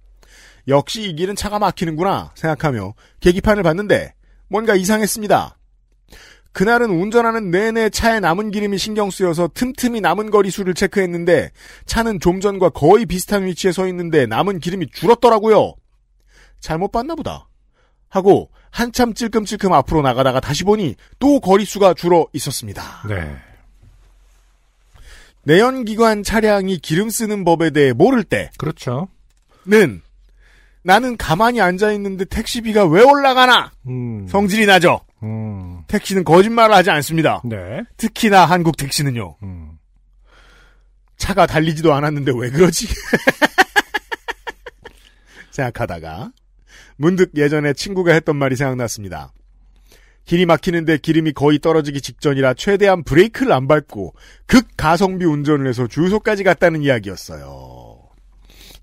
[0.68, 4.14] 역시 이 길은 차가 막히는구나 생각하며 계기판을 봤는데
[4.50, 5.58] 뭔가 이상했습니다.
[6.52, 11.52] 그날은 운전하는 내내 차에 남은 기름이 신경 쓰여서 틈틈이 남은 거리 수를 체크했는데
[11.86, 15.76] 차는 좀 전과 거의 비슷한 위치에 서 있는데 남은 기름이 줄었더라고요.
[16.60, 17.48] 잘못 봤나 보다.
[18.10, 23.04] 하고 한참 찔끔찔끔 앞으로 나가다가 다시 보니 또 거리 수가 줄어 있었습니다.
[23.08, 23.38] 네.
[25.44, 28.24] 내연기관 차량이 기름 쓰는 법에 대해 모를
[28.58, 29.08] 그렇죠.
[29.70, 30.02] 때는
[30.84, 34.28] 나는 가만히 앉아 있는데 택시비가 왜 올라가나 음.
[34.28, 35.02] 성질이 나죠.
[35.24, 35.82] 음.
[35.88, 37.42] 택시는 거짓말을 하지 않습니다.
[37.46, 37.84] 네.
[37.98, 39.38] 특히나 한국 택시는요.
[39.44, 39.72] 음.
[41.18, 42.88] 차가 달리지도 않았는데 왜 그러지?
[45.52, 46.32] 생각하다가
[46.98, 49.34] 문득 예전에 친구가 했던 말이 생각났습니다.
[50.26, 54.14] 길이 막히는데 기름이 거의 떨어지기 직전이라 최대한 브레이크를 안 밟고
[54.46, 57.98] 극 가성비 운전을 해서 주유소까지 갔다는 이야기였어요.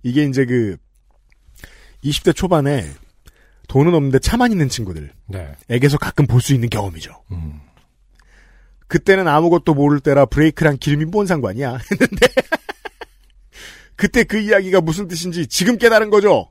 [0.02, 0.76] 이게 이제 그
[2.04, 2.86] 20대 초반에
[3.68, 5.16] 돈은 없는데 차만 있는 친구들에게서
[5.68, 5.78] 네.
[6.00, 7.22] 가끔 볼 수 있는 경험이죠.
[7.32, 7.60] 음.
[8.86, 12.26] 그때는 아무것도 모를 때라 브레이크랑 기름이 뭔 상관이야 했는데
[13.96, 16.50] 그때 그 이야기가 무슨 뜻인지 지금 깨달은 거죠.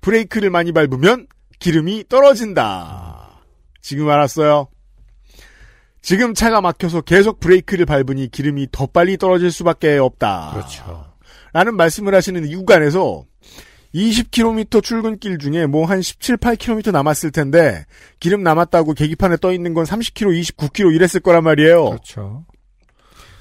[0.00, 1.26] 브레이크를 많이 밟으면
[1.58, 3.40] 기름이 떨어진다.
[3.80, 4.68] 지금 알았어요.
[6.00, 10.50] 지금 차가 막혀서 계속 브레이크를 밟으니 기름이 더 빨리 떨어질 수밖에 없다.
[10.54, 11.12] 그렇죠.
[11.52, 13.24] 라는 말씀을 하시는 이 구간에서
[13.94, 17.84] 20km 출근길 중에 뭐 한 17, 8km 남았을 텐데
[18.20, 21.90] 기름 남았다고 계기판에 떠 있는 건 30km, 29km 이랬을 거란 말이에요.
[21.90, 22.44] 그렇죠.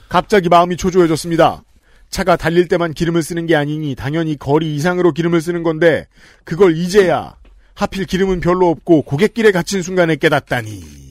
[0.10, 1.64] 갑자기 마음이 초조해졌습니다.
[2.10, 6.08] 차가 달릴 때만 기름을 쓰는 게 아니니 당연히 거리 이상으로 기름을 쓰는 건데
[6.44, 7.38] 그걸 이제야
[7.74, 11.11] 하필 기름은 별로 없고 고갯길에 갇힌 순간에 깨닫다니.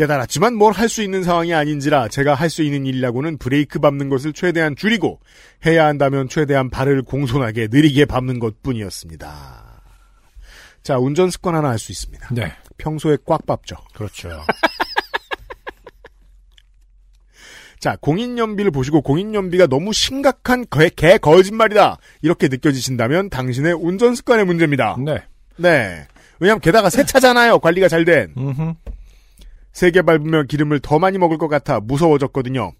[0.00, 4.32] 깨달았지만 뭘 할 수 있는 상황이 아닌지라 제가 할 수 있는 일이라고는 브레이크 밟는 것을
[4.32, 5.20] 최대한 줄이고
[5.66, 9.82] 해야 한다면 최대한 발을 공손하게 느리게 밟는 것 뿐이었습니다.
[10.82, 12.28] 자, 운전 습관 하나 알 수 있습니다.
[12.32, 12.50] 네.
[12.78, 13.76] 평소에 꽉 밟죠.
[13.94, 14.30] 그렇죠.
[17.78, 21.98] 자, 공인연비를 보시고 공인연비가 너무 심각한 개, 개 거짓말이다.
[22.22, 24.96] 이렇게 느껴지신다면 당신의 운전 습관의 문제입니다.
[25.04, 25.22] 네.
[25.56, 26.06] 네.
[26.40, 27.58] 왜냐면 게다가 새 차잖아요.
[27.58, 28.32] 관리가 잘 된.
[29.70, 29.72] 음흠.
[29.72, 32.72] 세게 밟으면 기름을 더 많이 먹을 것 같아 무서워졌거든요.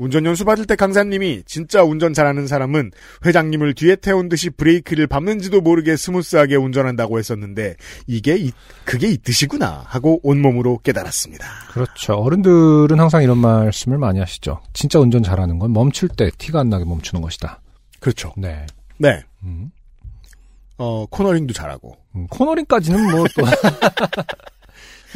[0.00, 2.90] 운전 연수 받을 때 강사님이 진짜 운전 잘하는 사람은
[3.26, 7.76] 회장님을 뒤에 태운 듯이 브레이크를 밟는지도 모르게 smooth하게 운전한다고 했었는데
[8.06, 8.50] 이게 이,
[8.86, 11.46] 그게 이 뜻이구나 하고 온몸으로 깨달았습니다.
[11.72, 12.14] 그렇죠.
[12.14, 14.62] 어른들은 항상 이런 말씀을 많이 하시죠.
[14.72, 17.60] 진짜 운전 잘하는 건 멈출 때 티가 안 나게 멈추는 것이다.
[18.00, 18.32] 그렇죠.
[18.38, 18.64] 네.
[18.96, 19.22] 네.
[19.42, 19.70] 음.
[20.78, 21.98] 어, 코너링도 잘하고.
[22.16, 23.44] 음, 코너링까지는 뭐 또.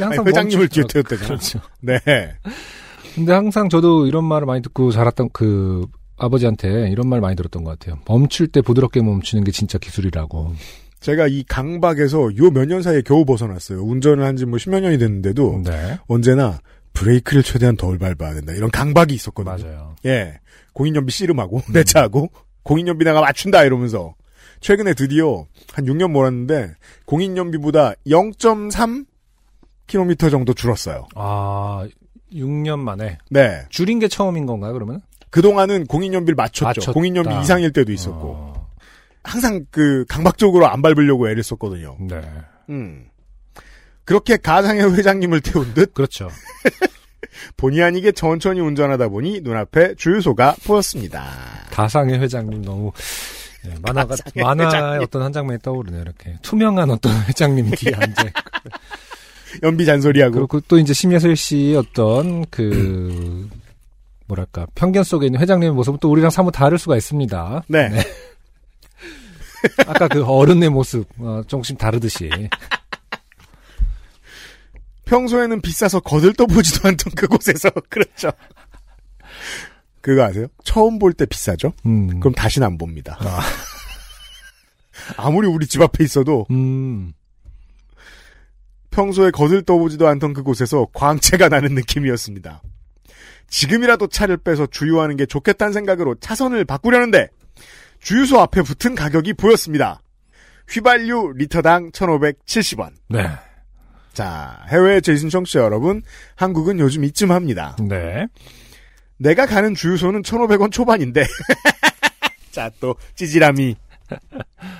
[0.00, 1.26] 아니, 회장님을 태웠다잖아.
[1.26, 1.60] 그렇죠.
[1.80, 1.98] 네.
[3.14, 7.78] 근데 항상 저도 이런 말을 많이 듣고 자랐던 그 아버지한테 이런 말 많이 들었던 것
[7.78, 8.00] 같아요.
[8.06, 10.54] 멈출 때 부드럽게 멈추는 게 진짜 기술이라고.
[11.00, 13.82] 제가 이 강박에서 요 몇 년 사이에 겨우 벗어났어요.
[13.82, 15.98] 운전을 한 지 뭐 십몇 년이 됐는데도 네.
[16.06, 16.60] 언제나
[16.94, 18.52] 브레이크를 최대한 덜 밟아야 된다.
[18.52, 19.56] 이런 강박이 있었거든요.
[19.64, 19.96] 맞아요.
[20.06, 20.38] 예.
[20.72, 22.30] 공인연비 씨름하고, 내 차하고,
[22.62, 24.14] 공인연비 내가 맞춘다 이러면서.
[24.60, 27.94] 최근에 드디어 한 6년 몰았는데, 공인연비보다
[29.86, 31.06] 0.3km 정도 줄었어요.
[31.14, 31.86] 아,
[32.32, 33.18] 6년 만에.
[33.30, 33.62] 네.
[33.68, 35.00] 줄인 게 처음인 건가요, 그러면?
[35.30, 36.64] 그동안은 공인연비를 맞췄죠.
[36.64, 36.92] 맞췄다.
[36.92, 38.32] 공인연비 이상일 때도 있었고.
[38.36, 38.68] 어,
[39.22, 41.96] 항상 그 강박적으로 안 밟으려고 애를 썼거든요.
[42.00, 42.20] 네.
[42.70, 43.06] 음.
[44.04, 46.28] 그렇게 가상의 회장님을 태운 듯 그렇죠.
[47.56, 51.24] 본의 아니게 천천히 운전하다 보니 눈앞에 주유소가 보였습니다.
[51.70, 52.92] 가상의 회장님 너무
[53.64, 55.02] 네, 만화가 가상의 만화의 회장님.
[55.02, 56.02] 어떤 한 장면이 떠오르네요.
[56.02, 58.40] 이렇게 투명한 어떤 회장님 뒤에 앉아 있고.
[59.62, 63.48] 연비 잔소리하고 그리고 또 이제 심예슬 씨의 어떤 그
[64.26, 67.64] 뭐랄까 편견 속에 있는 회장님의 모습은 또 우리랑 사뭇 다를 수가 있습니다.
[67.68, 67.90] 네.
[69.86, 72.28] 아까 그 어른의 모습 어, 조금씩 다르듯이
[75.06, 78.30] 평소에는 비싸서 거들떠 보지도 않던 그곳에서 그렇죠.
[80.00, 80.46] 그거 아세요?
[80.64, 81.72] 처음 볼 때 비싸죠?
[81.86, 83.16] 음, 그럼 다시는 안 봅니다.
[83.20, 83.40] 아.
[85.16, 87.12] 아무리 우리 집 앞에 있어도 음,
[88.94, 92.62] 평소에 거들떠보지도 않던 그곳에서 광채가 나는 느낌이었습니다.
[93.48, 97.28] 지금이라도 차를 빼서 주유하는 게 좋겠다는 생각으로 차선을 바꾸려는데
[98.00, 100.00] 주유소 앞에 붙은 가격이 보였습니다.
[100.68, 102.92] 휘발유 리터당 1,570원.
[103.08, 103.28] 네,
[104.12, 106.02] 자, 해외 재신 청취자 여러분,
[106.36, 107.76] 한국은 요즘 이쯤 합니다.
[107.80, 108.26] 네,
[109.18, 111.26] 내가 가는 주유소는 1,500원 초반인데.
[112.52, 113.76] 자, 또 찌질함이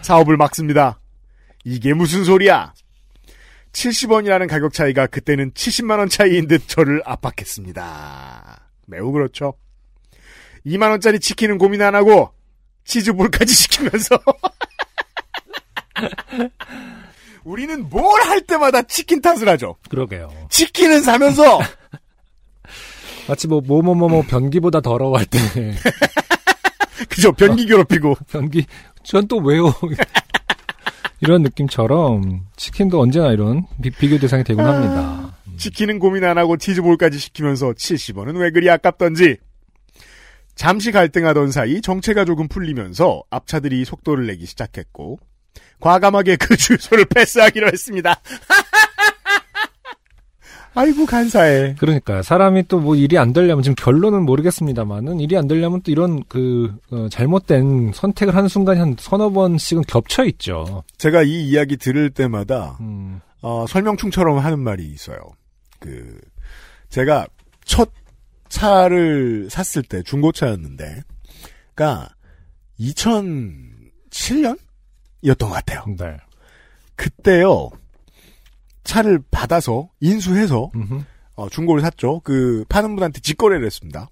[0.02, 1.00] 사업을 막습니다.
[1.64, 2.72] 이게 무슨 소리야?
[3.74, 8.70] 70원이라는 가격 차이가 그때는 70만 원 차이인 듯 저를 압박했습니다.
[8.86, 9.54] 매우 그렇죠.
[10.64, 12.30] 2만 원짜리 치킨은 고민 안 하고
[12.84, 14.18] 치즈볼까지 시키면서
[17.44, 19.76] 우리는 뭘 할 때마다 치킨 탓을 하죠.
[19.90, 20.30] 그러게요.
[20.50, 21.60] 치킨은 사면서
[23.28, 25.38] 마치 뭐 뭐 뭐 뭐 뭐 변기보다 더러워할 때
[27.08, 28.64] 그죠 변기 괴롭히고 변기
[29.02, 29.72] 전 또 왜요?
[31.24, 35.34] 이런 느낌처럼 치킨도 언제나 이런 비, 비교 대상이 되곤 합니다.
[35.56, 39.38] 치킨은 고민 안 하고 치즈볼까지 시키면서 70원은 왜 그리 아깝던지.
[40.54, 45.18] 잠시 갈등하던 사이 정체가 조금 풀리면서 앞차들이 속도를 내기 시작했고
[45.80, 48.20] 과감하게 그 주소를 패스하기로 했습니다.
[50.74, 51.76] 아이고 간사해.
[51.78, 56.22] 그러니까 사람이 또 뭐 일이 안 되려면 지금 결론은 모르겠습니다만은 일이 안 되려면 또 이런
[56.28, 60.82] 그 어, 잘못된 선택을 하는 순간이 한 서너 번씩은 겹쳐 있죠.
[60.98, 65.18] 제가 이 이야기 들을 때마다 음, 어, 설명충처럼 하는 말이 있어요.
[65.78, 66.18] 그
[66.90, 67.26] 제가
[67.64, 67.90] 첫
[68.48, 71.02] 차를 샀을 때 중고차였는데,
[71.74, 72.08] 그러니까
[72.80, 74.58] 2007년이었던
[75.38, 75.84] 것 같아요.
[75.98, 76.16] 네.
[76.96, 77.70] 그때요
[78.84, 81.02] 차를 받아서 인수해서 음흠.
[81.36, 82.20] 어, 중고를 샀죠.
[82.22, 84.08] 그 파는 분한테 직거래를 했습니다.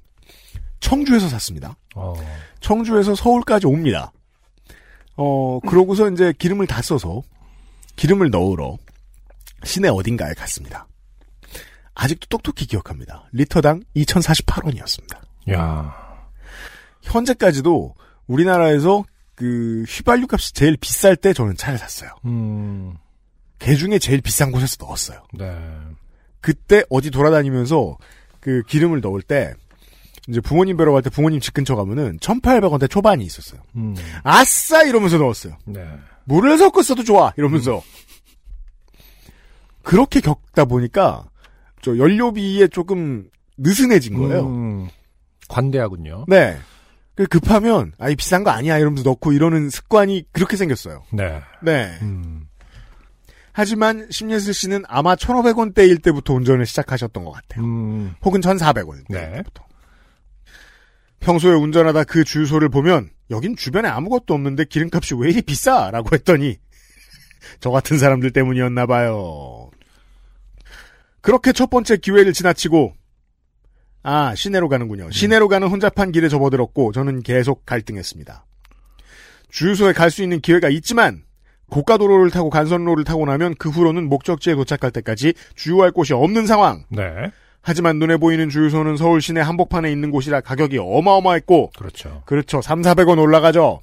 [0.80, 1.76] 청주에서 샀습니다.
[1.94, 2.14] 어,
[2.60, 4.12] 청주에서 서울까지 옵니다.
[5.16, 7.22] 어, 그러고서 이제 기름을 다 써서
[7.96, 8.78] 기름을 넣으러
[9.64, 10.88] 시내 어딘가에 갔습니다.
[11.94, 13.28] 아직도 똑똑히 기억합니다.
[13.32, 15.18] 리터당 2,048원이었습니다.
[15.52, 15.94] 야,
[17.02, 17.94] 현재까지도
[18.26, 19.04] 우리나라에서
[19.34, 22.10] 그 휘발유 값이 제일 비쌀 때 저는 차를 샀어요.
[22.24, 22.96] 음,
[23.62, 25.22] 개 중에 제일 비싼 곳에서 넣었어요.
[25.34, 25.56] 네.
[26.40, 27.96] 그때 어디 돌아다니면서
[28.40, 29.54] 그 기름을 넣을 때
[30.28, 33.60] 이제 부모님 뵈러 갈 때 부모님 집 근처 가면은 1,800원대 초반이 있었어요.
[33.76, 33.94] 음,
[34.24, 35.56] 아싸 이러면서 넣었어요.
[35.64, 35.86] 네.
[36.24, 37.82] 물을 섞어 써도 좋아 이러면서
[39.82, 41.24] 그렇게 겪다 보니까
[41.82, 44.46] 저 연료비에 조금 느슨해진 거예요.
[44.46, 44.88] 음,
[45.48, 46.24] 관대하군요.
[46.28, 46.56] 네.
[47.14, 51.02] 그 급하면 아이 비싼 거 아니야 이러면서 넣고 이러는 습관이 그렇게 생겼어요.
[51.12, 51.40] 네.
[51.62, 51.98] 네.
[52.02, 52.46] 음,
[53.52, 57.64] 하지만 심예슬 씨는 아마 1,500원대일 때부터 운전을 시작하셨던 것 같아요.
[57.64, 59.04] 음, 혹은 1,400원.
[59.08, 59.32] 네.
[59.36, 59.64] 때부터.
[61.20, 65.90] 평소에 운전하다 그 주유소를 보면 여긴 주변에 아무것도 없는데 기름값이 왜 이리 비싸?
[65.90, 66.56] 라고 했더니
[67.60, 69.70] 저 같은 사람들 때문이었나 봐요.
[71.20, 72.94] 그렇게 첫 번째 기회를 지나치고
[74.02, 75.10] 아 시내로 가는군요.
[75.12, 78.44] 시내로 가는 혼잡한 길에 접어들었고 저는 계속 갈등했습니다.
[79.50, 81.22] 주유소에 갈 수 있는 기회가 있지만
[81.72, 86.84] 고가도로를 타고 간선로를 타고 나면 그 후로는 목적지에 도착할 때까지 주유할 곳이 없는 상황.
[86.90, 87.06] 네.
[87.62, 92.22] 하지만 눈에 보이는 주유소는 서울 시내 한복판에 있는 곳이라 가격이 어마어마했고 그렇죠.
[92.26, 92.60] 그렇죠.
[92.60, 93.80] 3, 400원 올라가죠.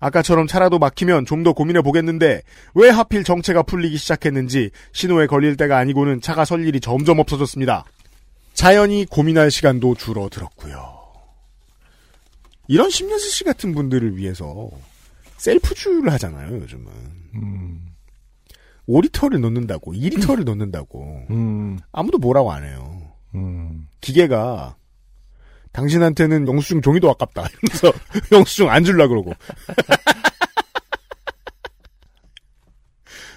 [0.00, 2.42] 아까처럼 차라도 막히면 좀 더 고민해 보겠는데
[2.74, 7.84] 왜 하필 정체가 풀리기 시작했는지 신호에 걸릴 때가 아니고는 차가 설 일이 점점 없어졌습니다.
[8.54, 10.98] 자연히 고민할 시간도 줄어들었고요.
[12.66, 14.68] 이런 심연수 씨 같은 분들을 위해서
[15.38, 16.86] 셀프 주유를 하잖아요, 요즘은.
[17.36, 17.80] 음,
[18.88, 21.26] 5리터를 넣는다고, 2리터를 넣는다고.
[21.30, 23.00] 음, 아무도 뭐라고 안 해요.
[23.34, 23.86] 음.
[24.00, 24.76] 기계가
[25.72, 27.46] 당신한테는 영수증 종이도 아깝다.
[27.62, 27.92] 이러면서
[28.32, 29.32] 영수증 안 줄라 그러고.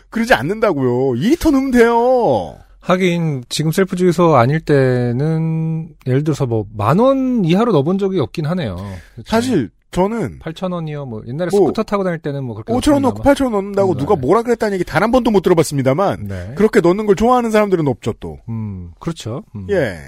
[0.09, 1.19] 그러지 않는다고요.
[1.21, 2.57] 2리터 넣으면 돼요.
[2.79, 8.45] 하긴 지금 셀프 주유소 아닐 때는 예를 들어서 뭐 만 원 이하로 넣어본 적이 없긴
[8.47, 8.75] 하네요.
[9.13, 9.29] 그렇죠?
[9.29, 11.05] 사실 저는 8천 원이요.
[11.05, 13.93] 뭐 옛날에 뭐 스쿠터 타고 다닐 때는 뭐 그렇게 5천 원 넣고 8천 원 넣는다고
[13.93, 13.99] 네.
[13.99, 16.53] 누가 뭐라 그랬다는 얘기 단 한 번도 못 들어봤습니다만 네.
[16.55, 18.39] 그렇게 넣는 걸 좋아하는 사람들은 없죠 또.
[18.49, 19.43] 음, 그렇죠.
[19.55, 19.67] 음.
[19.69, 19.99] 예.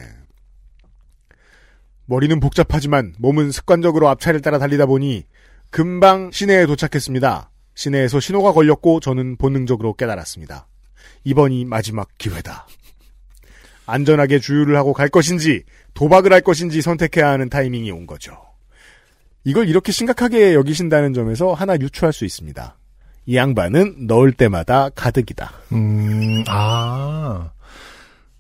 [2.06, 5.26] 머리는 복잡하지만 몸은 습관적으로 앞차를 따라 달리다 보니
[5.70, 7.50] 금방 시내에 도착했습니다.
[7.76, 10.68] 시내에서 신호가 걸렸고 저는 본능적으로 깨달았습니다.
[11.24, 12.68] 이번이 마지막 기회다.
[13.86, 18.38] 안전하게 주유를 하고 갈 것인지 도박을 할 것인지 선택해야 하는 타이밍이 온 거죠.
[19.44, 22.78] 이걸 이렇게 심각하게 여기신다는 점에서 하나 유추할 수 있습니다.
[23.26, 25.52] 이 양반은 넣을 때마다 가득이다.
[25.72, 27.52] 음, 아,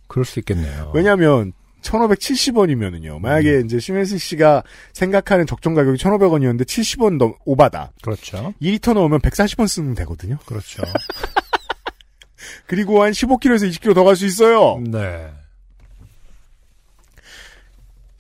[0.08, 0.92] 그럴 수 있겠네요.
[0.94, 3.20] 왜냐하면 1,570원이면은요.
[3.20, 4.64] 만약에 이제 심혜수 씨가
[4.94, 7.92] 생각하는 적정 가격이 1,500원이었는데 70원 넘 오바다.
[8.02, 8.54] 그렇죠.
[8.62, 10.38] 2리터 넣으면 140원 쓰면 되거든요.
[10.46, 10.82] 그렇죠.
[12.68, 14.82] 그리고 한 15km에서 20km 더갈 수 있어요.
[14.86, 15.30] 네.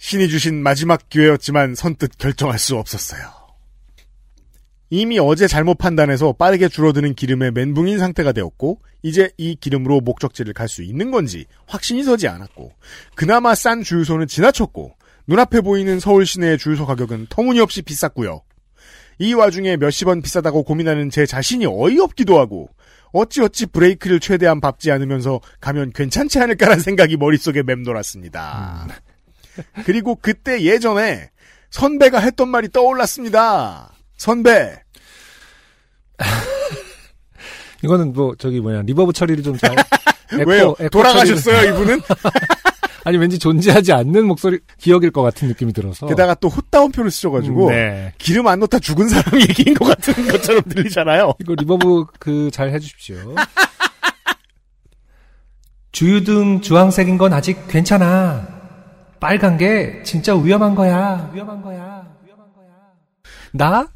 [0.03, 3.21] 신이 주신 마지막 기회였지만 선뜻 결정할 수 없었어요.
[4.89, 10.67] 이미 어제 잘못 판단해서 빠르게 줄어드는 기름의 멘붕인 상태가 되었고 이제 이 기름으로 목적지를 갈
[10.67, 12.73] 수 있는 건지 확신이 서지 않았고
[13.15, 14.93] 그나마 싼 주유소는 지나쳤고
[15.27, 18.41] 눈앞에 보이는 서울 시내의 주유소 가격은 터무니없이 비쌌고요.
[19.19, 22.67] 이 와중에 몇십 원 비싸다고 고민하는 제 자신이 어이없기도 하고
[23.13, 28.89] 어찌어찌 브레이크를 최대한 밟지 않으면서 가면 괜찮지 않을까라는 생각이 머릿속에 맴돌았습니다.
[29.85, 31.29] 그리고 그때 예전에
[31.71, 33.91] 선배가 했던 말이 떠올랐습니다.
[34.17, 34.79] 선배,
[37.83, 39.75] 이거는 뭐 저기 뭐냐 reverb 처리를 좀 잘.
[40.33, 40.75] 에코, 왜요?
[40.79, 42.01] 에코 돌아가셨어요, 이분은?
[43.05, 46.07] 아니 왠지 존재하지 않는 목소리 기억일 것 같은 느낌이 들어서.
[46.07, 48.13] 게다가 또 홑따옴표를 쓰셔가지고 네.
[48.17, 51.33] 기름 안 넣다 죽은 사람 얘기인 것 같은 것처럼 들리잖아요.
[51.41, 53.35] 이거 reverb 그 잘 해주십시오.
[55.91, 58.52] 주유등 주황색인 건 아직 괜찮아.
[59.23, 61.31] 빨간 게 진짜 위험한 거야.
[61.33, 62.05] 위험한 거야.
[62.25, 62.67] 위험한 거야.
[63.53, 63.87] 나?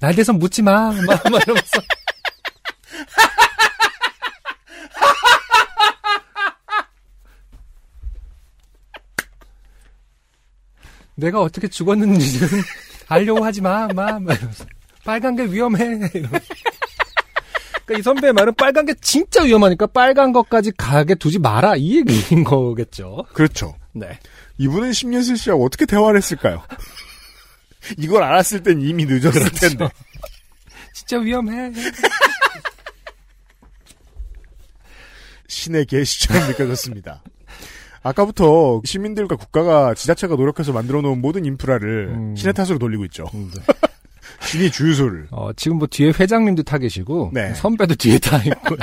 [0.00, 0.90] 날 대선 묻지 마.
[0.90, 1.80] 막, 막 이러면서.
[11.14, 12.48] 내가 어떻게 죽었는지는
[13.06, 14.64] 알려고 하지 마, 마, 막 이러면서.
[15.04, 15.84] 빨간 게 위험해.
[16.14, 16.54] 이러면서.
[17.86, 21.76] 그러니까 이 선배의 말은 빨간 게 진짜 위험하니까 빨간 것까지 가게 두지 마라.
[21.76, 23.24] 이 얘기인 거겠죠.
[23.34, 23.76] 그렇죠.
[23.92, 24.18] 네.
[24.58, 26.62] 이분은 심예슬 씨하고 어떻게 대화를 했을까요?
[27.98, 29.88] 이걸 알았을 땐 이미 늦었을 텐데.
[30.94, 31.72] 진짜 위험해.
[35.48, 37.22] 신의 계시처럼 느껴졌습니다.
[38.02, 42.36] 아까부터 시민들과 국가가 지자체가 노력해서 만들어 놓은 모든 인프라를 음.
[42.36, 43.26] 신의 탓으로 돌리고 있죠.
[43.34, 43.62] 음, 네.
[44.46, 45.28] 신이 주유소를.
[45.30, 47.54] 어, 지금 뭐 뒤에 회장님도 타 계시고 네.
[47.54, 48.76] 선배도 뒤에 타 있고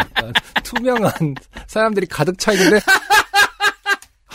[0.64, 1.36] 투명한
[1.68, 2.80] 사람들이 가득 차 있는데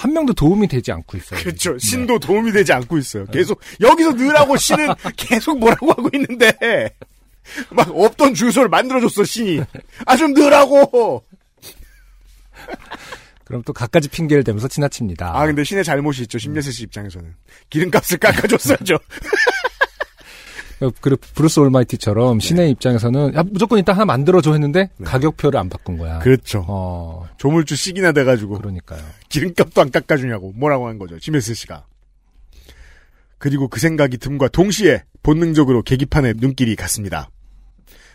[0.05, 1.41] 한 명도 도움이 되지 않고 있어요.
[1.41, 1.73] 그렇죠.
[1.73, 1.79] 네.
[1.79, 3.25] 신도 도움이 되지 않고 있어요.
[3.25, 6.91] 계속 여기서 넣으라고 신은 계속 뭐라고 하고 있는데
[7.73, 9.63] 막 없던 주유소를 만들어줬어 신이.
[10.05, 11.25] 아 좀 넣으라고.
[13.45, 15.35] 그럼 또 갖가지 핑계를 대면서 지나칩니다.
[15.35, 16.37] 아 근데 신의 잘못이 있죠.
[16.37, 17.35] 심예슬 씨 입장에서는
[17.71, 18.99] 기름값을 깎아줬어야죠.
[21.01, 26.19] 그리고 브루스 올마이티처럼 신의 입장에서는 야, 무조건 이따 하나 만들어줘 했는데 가격표를 안 바꾼 거야.
[26.21, 26.65] 그렇죠.
[26.69, 29.01] 어, 조물주 씩이나 돼가지고 그러니까요.
[29.29, 31.19] 기름값도 안 깎아주냐고 뭐라고 한 거죠.
[31.19, 31.85] 심예슬 씨가.
[33.39, 37.29] 그리고 그 생각이 틈과 동시에 본능적으로 계기판에 눈길이 갔습니다.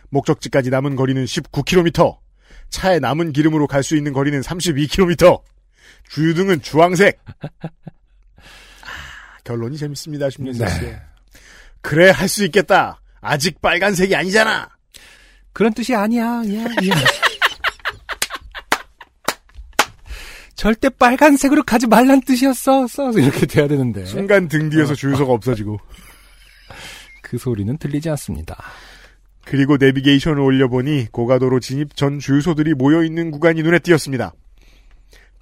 [0.09, 2.17] 목적지까지 남은 거리는 19km.
[2.69, 5.41] 차에 남은 기름으로 갈 수 있는 거리는 32km.
[6.09, 7.19] 주유등은 주황색.
[8.41, 10.81] 아, 결론이 재밌습니다, 심예슬 씨.
[10.81, 10.99] 네.
[11.81, 13.01] 그래 할 수 있겠다.
[13.21, 14.69] 아직 빨간색이 아니잖아.
[15.53, 16.23] 그런 뜻이 아니야.
[16.25, 16.95] 야, 야.
[20.55, 22.87] 절대 빨간색으로 가지 말란 뜻이었어.
[22.87, 25.79] 써 이렇게 돼야 되는데 순간 등 뒤에서 주유소가 없어지고.
[27.21, 28.57] 그 소리는 들리지 않습니다.
[29.45, 34.33] 그리고 내비게이션을 올려보니 고가도로 진입 전 주유소들이 모여있는 구간이 눈에 띄었습니다.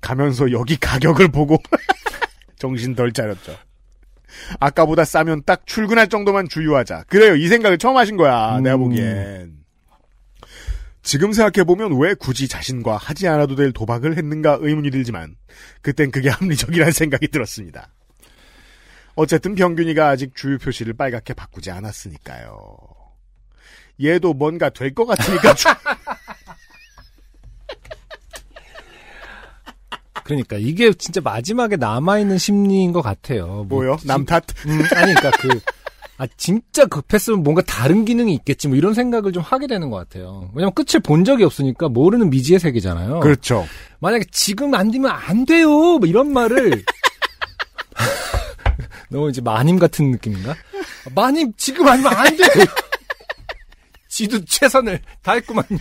[0.02, 1.58] 가면서 여기 가격을 보고
[2.60, 3.58] 정신 덜 차렸죠.
[4.60, 7.04] 아까보다 싸면 딱 출근할 정도만 주유하자.
[7.08, 7.36] 그래요.
[7.36, 8.58] 이 생각을 처음 하신 거야.
[8.58, 8.64] 음.
[8.64, 9.54] 내가 보기엔.
[11.04, 15.36] 지금 생각해보면 왜 굳이 자신과 하지 않아도 될 도박을 했는가 의문이 들지만
[15.82, 17.90] 그땐 그게 합리적이라는 생각이 들었습니다.
[19.16, 22.78] 어쨌든 병균이가 아직 주유 표시를 빨갛게 바꾸지 않았으니까요.
[24.04, 25.56] 얘도 뭔가 될 것 같으니까
[30.28, 33.48] 그러니까 이게 진짜 마지막에 남아 있는 심리인 것 같아요.
[33.48, 33.96] 뭐 뭐요?
[33.98, 34.44] 지- 남 탓?
[34.66, 35.60] 음, 아니 그러니까 그
[36.18, 40.50] 아, 진짜 급했으면 뭔가 다른 기능이 있겠지, 뭐 이런 생각을 좀 하게 되는 것 같아요.
[40.54, 43.20] 왜냐면 끝을 본 적이 없으니까 모르는 미지의 세계잖아요.
[43.22, 43.66] 그렇죠.
[44.00, 45.70] 만약에 지금 안 되면 안 돼요!
[45.70, 46.84] 뭐 이런 말을.
[49.10, 50.56] 너무 이제 마님 같은 느낌인가?
[51.16, 52.44] 마님, 지금 아니면 안 돼!
[54.10, 55.78] 지도 최선을 다했구만요.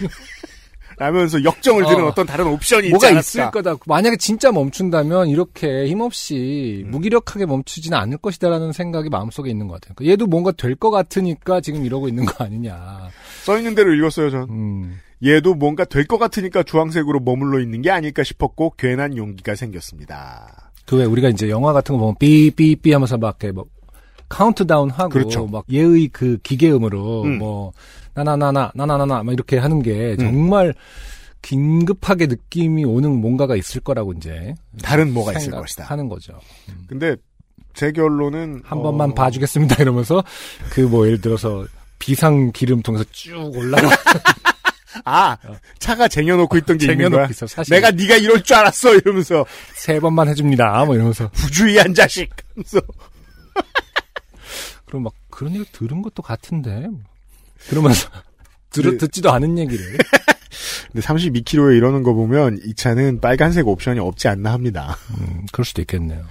[0.99, 2.07] 라면서 역정을 드는 어.
[2.09, 2.15] 어.
[2.15, 3.51] 떤 다른 옵션이 뭐가 있지 있을 않았을까?
[3.51, 3.77] 거다.
[3.87, 6.91] 만약에 진짜 멈춘다면 이렇게 힘없이 음.
[6.91, 9.95] 무기력하게 멈추지는 않을 것이다라는 생각이 마음속에 있는 것 같아요.
[9.97, 13.09] 그러니까 얘도 뭔가 될 것 같으니까 지금 이러고 있는 거 아니냐.
[13.45, 14.43] 써 있는 대로 읽었어요, 전.
[14.51, 15.01] 음.
[15.25, 20.71] 얘도 뭔가 될 것 같으니까 주황색으로 머물러 있는 게 아닐까 싶었고 괜한 용기가 생겼습니다.
[20.87, 23.65] 그 왜 우리가 이제 영화 같은 거 보면 삐삐삐 하면서 막 이렇게 뭐
[24.29, 25.47] 카운트다운 하고 그렇죠.
[25.47, 27.39] 막 얘의 그 기계음으로 음.
[27.39, 27.73] 뭐
[28.17, 30.75] 나나나나 나나나나 막 이렇게 하는 게 정말
[31.43, 35.85] 긴급하게 느낌이 오는 뭔가가 있을 거라고 이제 다른 뭐가 있을 것이다.
[35.85, 36.41] 하는 거죠.
[36.89, 37.15] 근데
[37.75, 40.25] 제 결론은 한 어, 번만 봐주겠습니다 이러면서
[40.71, 41.67] 그 뭐 예를 들어서
[41.99, 43.89] 비상 기름 통해서 쭉 올라가
[45.05, 45.37] 아
[45.79, 47.29] 차가 쟁여놓고 있던 게 있는 쟁여놓고 거야.
[47.29, 47.75] 있어, 사실.
[47.75, 52.31] 내가 네가 이럴 줄 알았어 이러면서 세 번만 해줍니다 뭐 이러면서 부주의한 자식.
[52.55, 52.81] 하면서
[54.87, 56.87] 그럼 막 그런 얘기 들은 것도 같은데
[57.69, 58.09] 그러면서
[58.71, 58.97] 들, 네.
[58.99, 59.97] 듣지도 않은 얘기를
[60.93, 64.97] 근데 32km에 이러는 거 보면 이 차는 빨간색 옵션이 없지 않나 합니다.
[65.19, 66.25] 음, 그럴 수도 있겠네요.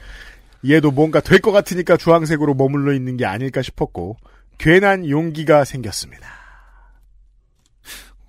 [0.68, 4.18] 얘도 뭔가 될 것 같으니까 주황색으로 머물러 있는 게 아닐까 싶었고
[4.58, 6.28] 괜한 용기가 생겼습니다.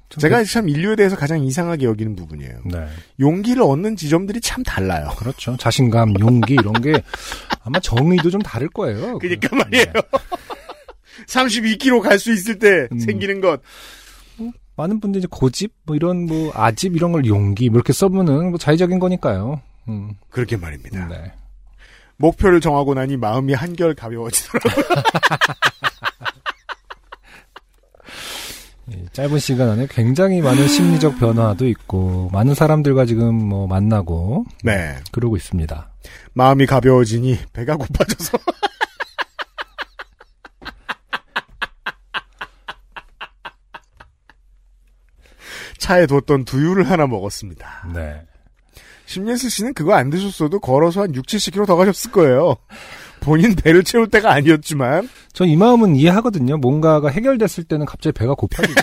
[0.08, 2.60] 좀 제가 참 인류에 대해서 가장 이상하게 여기는 부분이에요.
[2.62, 2.86] 그- 네
[3.20, 5.10] 용기를 얻는 지점들이 참 달라요.
[5.18, 6.92] 그렇죠 자신감 용기 이런 게
[7.64, 9.18] 아마 정의도 좀 다를 거예요.
[9.18, 9.86] 그러니까 말이에요.
[11.28, 12.98] 32km 갈 수 있을 때 음.
[12.98, 13.60] 생기는 것.
[14.76, 18.58] 많은 분들이 이제 고집 뭐 이런 뭐 아집 이런 걸 용기 뭐 이렇게 써보는 뭐
[18.58, 19.60] 자의적인 거니까요.
[19.88, 21.08] 음, 그렇게 말입니다.
[21.08, 21.32] 네.
[22.18, 24.84] 목표를 정하고 나니 마음이 한결 가벼워지더라고요.
[28.88, 34.94] 이 짧은 시간 안에 굉장히 많은 심리적 변화도 있고 많은 사람들과 지금 뭐 만나고 네.
[35.10, 35.90] 그러고 있습니다.
[36.34, 38.38] 마음이 가벼워지니 배가 고파져서
[45.86, 47.88] 차에 뒀던 두유를 하나 먹었습니다.
[47.94, 48.22] 네.
[49.06, 52.56] 심예슬 씨는 그거 안 드셨어도 걸어서 한 6, 70km 더 가셨을 거예요.
[53.20, 56.56] 본인 배를 채울 때가 아니었지만 전 이 마음은 이해하거든요.
[56.56, 58.74] 뭔가가 해결됐을 때는 갑자기 배가 고파지죠.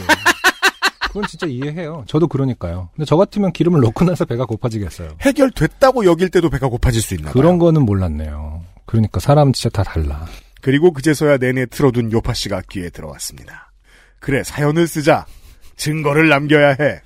[1.08, 2.06] 그건 진짜 이해해요.
[2.08, 2.90] 저도 그러니까요.
[2.96, 5.10] 근데 저 같으면 기름을 넣고 나서 배가 고파지겠어요.
[5.20, 7.34] 해결됐다고 여길 때도 배가 고파질 수 있나 봐요.
[7.34, 8.64] 그런 거는 몰랐네요.
[8.86, 10.26] 그러니까 사람은 진짜 다 달라.
[10.62, 13.74] 그리고 그제서야 내내 틀어둔 요파 씨가 귀에 들어왔습니다.
[14.20, 15.26] 그래 사연을 쓰자.
[15.76, 17.02] 증거를 남겨야 해.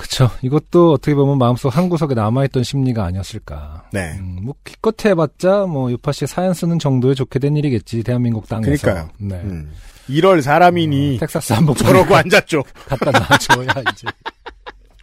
[0.00, 0.30] 그쵸.
[0.40, 3.84] 이것도 어떻게 보면 마음속 한 구석에 남아있던 심리가 아니었을까.
[3.92, 4.16] 네.
[4.18, 8.80] 음, 뭐 기껏 해봤자 뭐 유파 씨 사연 쓰는 정도에 좋게 된 일이겠지 대한민국 땅에서.
[8.80, 9.10] 그러니까요.
[9.18, 9.34] 네.
[9.44, 9.70] 음.
[10.08, 12.62] 이럴 사람이니 텍사스 한복 저러고 앉았죠.
[12.88, 14.08] 갖다 놔줘야 이제.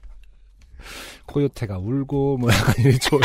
[1.27, 3.19] 코요테가 울고 뭐 약간 이래줘야.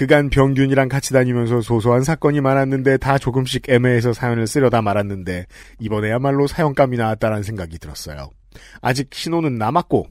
[0.00, 5.44] 그간 병균이랑 같이 다니면서 소소한 사건이 많았는데 다 조금씩 애매해서 사연을 쓰려다 말았는데
[5.78, 8.30] 이번에야말로 사연감이 나왔다는 생각이 들었어요.
[8.80, 10.06] 아직 신호는 남았고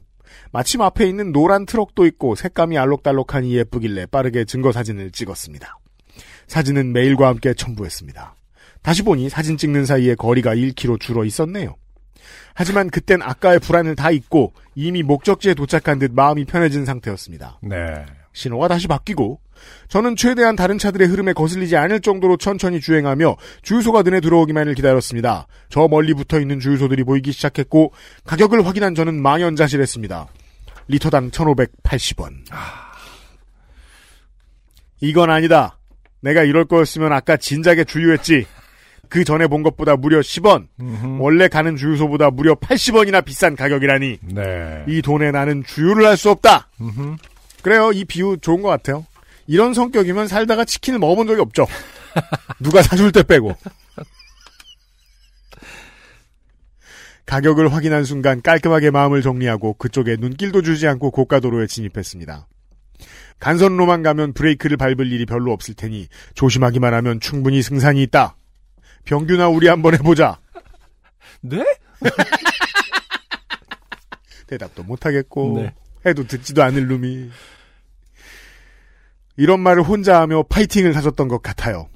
[0.51, 5.79] 마침 앞에 있는 노란 트럭도 있고 색감이 알록달록하니 예쁘길래 빠르게 증거 사진을 찍었습니다.
[6.45, 8.35] 사진은 메일과 함께 첨부했습니다.
[8.83, 11.75] 다시 보니 사진 찍는 사이에 거리가 1km 줄어 있었네요.
[12.53, 17.57] 하지만 그땐 아까의 불안을 다 잊고 이미 목적지에 도착한 듯 마음이 편해진 상태였습니다.
[17.63, 18.05] 네.
[18.33, 19.39] 신호가 다시 바뀌고
[19.89, 25.47] 저는 최대한 다른 차들의 흐름에 거슬리지 않을 정도로 천천히 주행하며 주유소가 눈에 들어오기만을 기다렸습니다.
[25.69, 27.91] 저 멀리 붙어 있는 주유소들이 보이기 시작했고
[28.23, 30.27] 가격을 확인한 저는 망연자실했습니다.
[30.87, 32.45] 리터당 1,580원.
[35.01, 35.77] 이건 아니다.
[36.21, 38.45] 내가 이럴 거였으면 아까 진작에 주유했지.
[39.07, 40.67] 그 전에 본 것보다 무려 10원.
[40.79, 41.21] 음흠.
[41.21, 44.19] 원래 가는 주유소보다 무려 80원이나 비싼 가격이라니.
[44.21, 44.83] 네.
[44.87, 46.69] 이 돈에 나는 주유를 할 수 없다.
[46.79, 47.15] 음흠.
[47.61, 47.91] 그래요.
[47.91, 49.05] 이 비유 좋은 것 같아요.
[49.47, 51.67] 이런 성격이면 살다가 치킨을 먹어본 적이 없죠.
[52.59, 53.55] 누가 사줄 때 빼고.
[57.25, 62.47] 가격을 확인한 순간 깔끔하게 마음을 정리하고 그쪽에 눈길도 주지 않고 고가도로에 진입했습니다.
[63.39, 68.35] 간선로만 가면 브레이크를 밟을 일이 별로 없을 테니 조심하기만 하면 충분히 승산이 있다.
[69.05, 70.39] 병규나 우리 한번 해보자.
[71.41, 71.63] 네?
[74.47, 75.73] 대답도 못하겠고 네.
[76.05, 77.29] 해도 듣지도 않을 놈이
[79.37, 81.87] 이런 말을 혼자 하며 파이팅을 하셨던 것 같아요.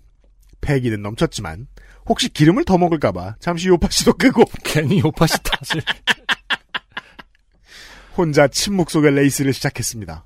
[0.61, 1.67] 패기는 넘쳤지만
[2.07, 5.81] 혹시 기름을 더 먹을까봐 잠시 요파씨도 끄고 괜히 요파시 탓을.
[8.15, 10.23] 혼자 침묵 속의 레이스를 시작했습니다.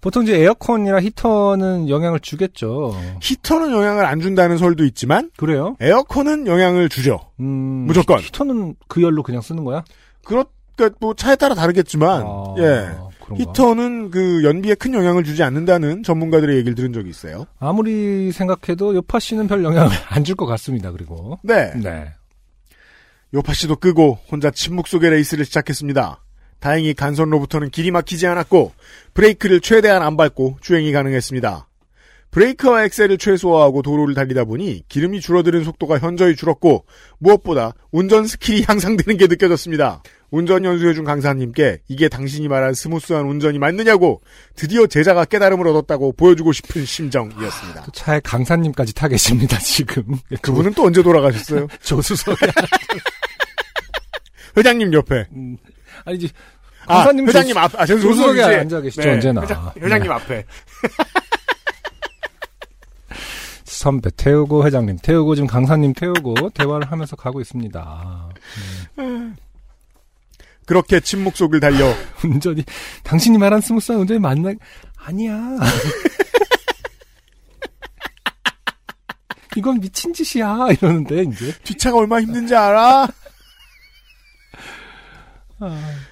[0.00, 2.94] 보통 이제 에어컨이나 히터는 영향을 주겠죠.
[3.20, 5.76] 히터는 영향을 안 준다는 설도 있지만 그래요?
[5.80, 7.18] 에어컨은 영향을 주죠.
[7.40, 7.44] 음,
[7.86, 8.20] 무조건.
[8.20, 9.82] 히- 히터는 그 열로 그냥 쓰는 거야?
[10.24, 10.44] 그렇
[10.76, 12.88] 그뭐 차에 따라 다르겠지만 아, 예
[13.24, 13.42] 그런가?
[13.42, 17.46] 히터는 그 연비에 큰 영향을 주지 않는다는 전문가들의 얘기를 들은 적이 있어요.
[17.58, 20.90] 아무리 생각해도 요파 씨는 별 영향을 안 줄 것 같습니다.
[20.92, 21.72] 그리고 네.
[21.74, 22.12] 네.
[23.34, 26.20] 요파 씨도 끄고 혼자 침묵 속의 레이스를 시작했습니다.
[26.60, 28.72] 다행히 간선로부터는 길이 막히지 않았고
[29.12, 31.68] 브레이크를 최대한 안 밟고 주행이 가능했습니다.
[32.30, 36.84] 브레이크와 엑셀을 최소화하고 도로를 달리다 보니 기름이 줄어드는 속도가 현저히 줄었고
[37.18, 40.02] 무엇보다 운전 skill이 향상되는 게 느껴졌습니다.
[40.34, 44.20] 운전 연수해준 강사님께 이게 당신이 말한 smooth한 운전이 맞느냐고
[44.56, 47.84] 드디어 제자가 깨달음을 얻었다고 보여주고 싶은 심정이었습니다.
[47.84, 49.56] 또 차에 강사님까지 타 계십니다.
[49.58, 50.02] 지금
[50.42, 51.68] 그분은 또 언제 돌아가셨어요?
[51.82, 52.48] 조수석에
[54.56, 55.28] 회장님 옆에.
[55.36, 55.56] 음,
[56.04, 56.30] 아니지
[56.86, 60.14] 아, 강사님 회장님 앞, 아, 저 조수석에 앉아 계시죠 언제나 회장, 회장님 네.
[60.14, 60.44] 앞에.
[63.62, 68.30] 선배 태우고 회장님 태우고 지금 강사님 태우고 대화를 하면서 가고 있습니다.
[70.66, 71.94] 그렇게 침묵 속을 달려
[72.24, 72.64] 운전이
[73.02, 74.52] 당신이 말한 스무스한 운전이 맞나?
[74.96, 75.58] 아니야.
[79.56, 83.06] 이건 미친 짓이야 이러는데 이제 뒷차가 얼마나 힘든지 알아?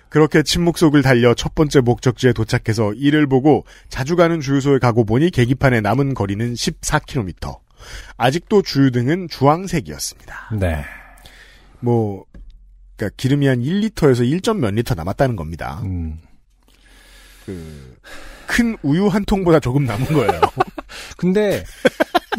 [0.09, 5.31] 그렇게 침묵 속을 달려 첫 번째 목적지에 도착해서 이를 보고 자주 가는 주유소에 가고 보니
[5.31, 7.59] 계기판에 남은 거리는 14km.
[8.17, 10.51] 아직도 주유등은 주황색이었습니다.
[10.61, 10.85] 네.
[11.81, 12.25] 뭐,
[12.97, 15.81] 그니까 기름이 한 1리터에서 1점 몇 리터 남았다는 겁니다.
[15.85, 16.19] 음.
[17.47, 17.97] 그,
[18.47, 20.41] 큰 우유 한 통보다 조금 남은 거예요.
[21.17, 21.65] 근데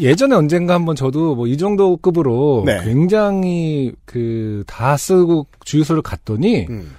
[0.00, 2.82] 예전에 언젠가 한번 저도 뭐 이 정도 급으로 네.
[2.84, 6.94] 굉장히 그 다 쓰고 주유소를 갔더니 음.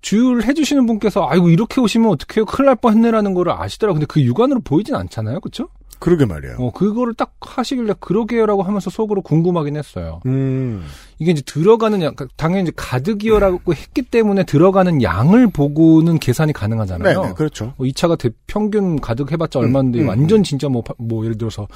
[0.00, 4.60] 주유를 해주시는 분께서 아이고 이렇게 오시면 어떡해요 큰일 날 뻔했네라는 거를 아시더라고 근데 그 육안으로
[4.60, 5.68] 보이진 않잖아요 그쵸?
[5.98, 6.56] 그러게 말이에요.
[6.58, 10.84] 어 그거를 딱 하시길래 그러게요라고 하면서 속으로 궁금하긴 했어요 음.
[11.18, 17.22] 이게 이제 들어가는 양 당연히 이제 가득이어라고 했기 때문에 들어가는 양을 보고는 계산이 네, 가능하잖아요
[17.22, 17.74] 네, 그렇죠.
[17.78, 21.36] 뭐이 차가 대- 평균 가득 해봤자 얼마인데 음, 음, 완전 진짜 뭐, 파- 뭐 예를
[21.38, 21.66] 들어서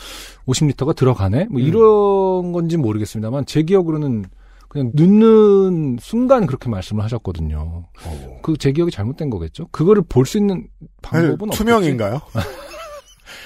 [0.47, 1.43] 50리터가 들어가네?
[1.45, 1.49] 음.
[1.51, 4.25] 뭐 이런 건지 모르겠습니다만 제 기억으로는
[4.69, 7.85] 그냥 늦는 순간 그렇게 말씀을 하셨거든요.
[8.07, 8.39] 어.
[8.43, 9.69] 그제 기억이 잘못된 거겠죠?
[9.71, 10.67] 그거를 볼 수 있는
[11.03, 11.59] 방법은 없겠지?
[11.59, 12.21] 투명인가요?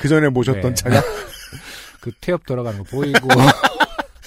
[0.00, 0.74] 그 전에 모셨던 네.
[0.74, 1.02] 차가
[2.00, 3.28] 그 태엽 들어가는 거 보이고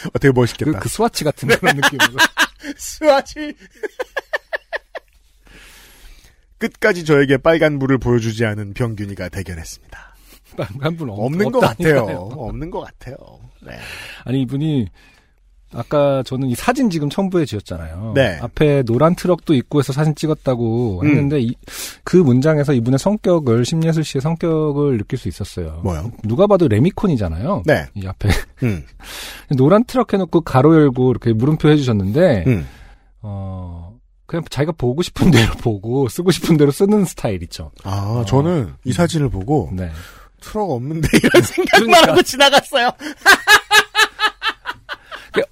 [0.10, 0.80] 어떻게 그, 멋있겠다.
[0.80, 2.18] 그 스와치 같은 그런 느낌으로
[2.78, 3.54] 스와치.
[6.58, 10.16] 끝까지 저에게 빨간 불을 보여주지 않은 병균이가 대견했습니다.
[10.82, 12.04] 한분 없는 것 같아요.
[12.04, 13.16] 없는 것 같아요.
[13.62, 13.78] 네.
[14.26, 14.90] 아니 이분이
[15.74, 18.14] 아까 저는 이 사진 지금 첨부해 주셨잖아요.
[18.16, 18.40] 네.
[18.42, 21.08] 앞에 노란 트럭도 있고 해서 사진 찍었다고 음.
[21.08, 21.54] 했는데 이-
[22.04, 25.82] 그 문장에서 이분의 성격을 심예슬 씨의 성격을 느낄 수 있었어요.
[25.84, 26.12] 뭐요?
[26.24, 27.64] 누가 봐도 레미콘이잖아요.
[27.66, 27.86] 네.
[27.94, 28.30] 이 앞에
[28.64, 28.84] 음.
[29.58, 32.68] 노란 트럭 해놓고 가로 열고 이렇게 물음표 해주셨는데 음.
[33.22, 33.94] 어
[34.26, 37.72] 그냥 자기가 보고 싶은 대로 보고 쓰고 싶은 대로 쓰는 스타일이죠.
[37.84, 39.90] 아, 저는 이 사진을 보고 네.
[40.42, 42.12] 트럭 없는데 이런 생각만 그러니까.
[42.12, 42.90] 하고 지나갔어요.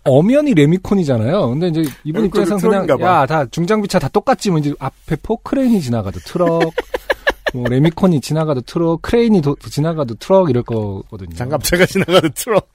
[0.04, 1.50] 엄연히 레미콘이잖아요.
[1.50, 3.02] 근데 이제 이분 입장에서는 그냥.
[3.02, 6.74] 야 다 중장비차 다 똑같지 뭐 이제 앞에 포크레인이 지나가도 트럭,
[7.54, 11.36] 뭐 레미콘이 지나가도 트럭, 크레인이 도- 지나가도 트럭 이럴 거거든요.
[11.36, 12.70] 장갑차가 지나가도 트럭.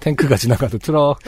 [0.00, 1.18] 탱크가 지나가도 트럭.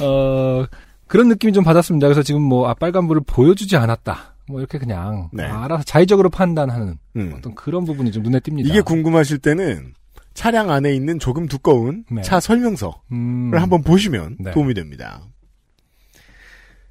[0.00, 0.64] 어
[1.06, 2.06] 그런 느낌이 좀 받았습니다.
[2.06, 4.34] 그래서 지금 뭐 아, 빨간불을 보여주지 않았다.
[4.46, 5.44] 뭐 이렇게 그냥 네.
[5.44, 7.34] 알아서 자의적으로 판단하는 음.
[7.36, 8.66] 어떤 그런 부분이 좀 눈에 띕니다.
[8.68, 9.94] 이게 궁금하실 때는
[10.34, 12.22] 차량 안에 있는 조금 두꺼운 네.
[12.22, 14.50] 차 설명서를 음, 한번 보시면 네.
[14.52, 15.22] 도움이 됩니다.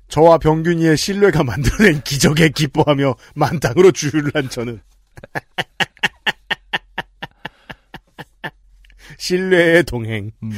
[0.07, 4.81] 저와 병균이의 신뢰가 만들어낸 기적에 기뻐하며 만땅으로 주유를 한 저는
[9.17, 10.31] 신뢰의 동행.
[10.43, 10.51] 음.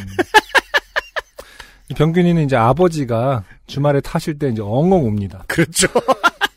[1.90, 5.44] 이 병균이는 이제 아버지가 주말에 타실 때 이제 엉엉 옵니다.
[5.48, 5.88] 그렇죠.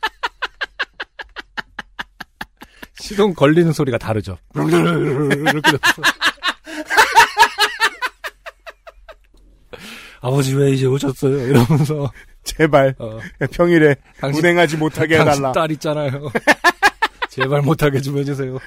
[3.05, 4.39] 시동 걸리는 소리가 다르죠.
[4.55, 5.79] 이렇게.
[10.23, 11.37] 아버지 왜 이제 오셨어요?
[11.49, 12.11] 이러면서
[12.45, 13.19] 제발 어,
[13.53, 15.53] 평일에 당신- 운행하지 못하게 당신 해달라.
[15.53, 16.31] 딸 있잖아요.
[17.29, 18.59] 제발 못하게 좀 해주세요.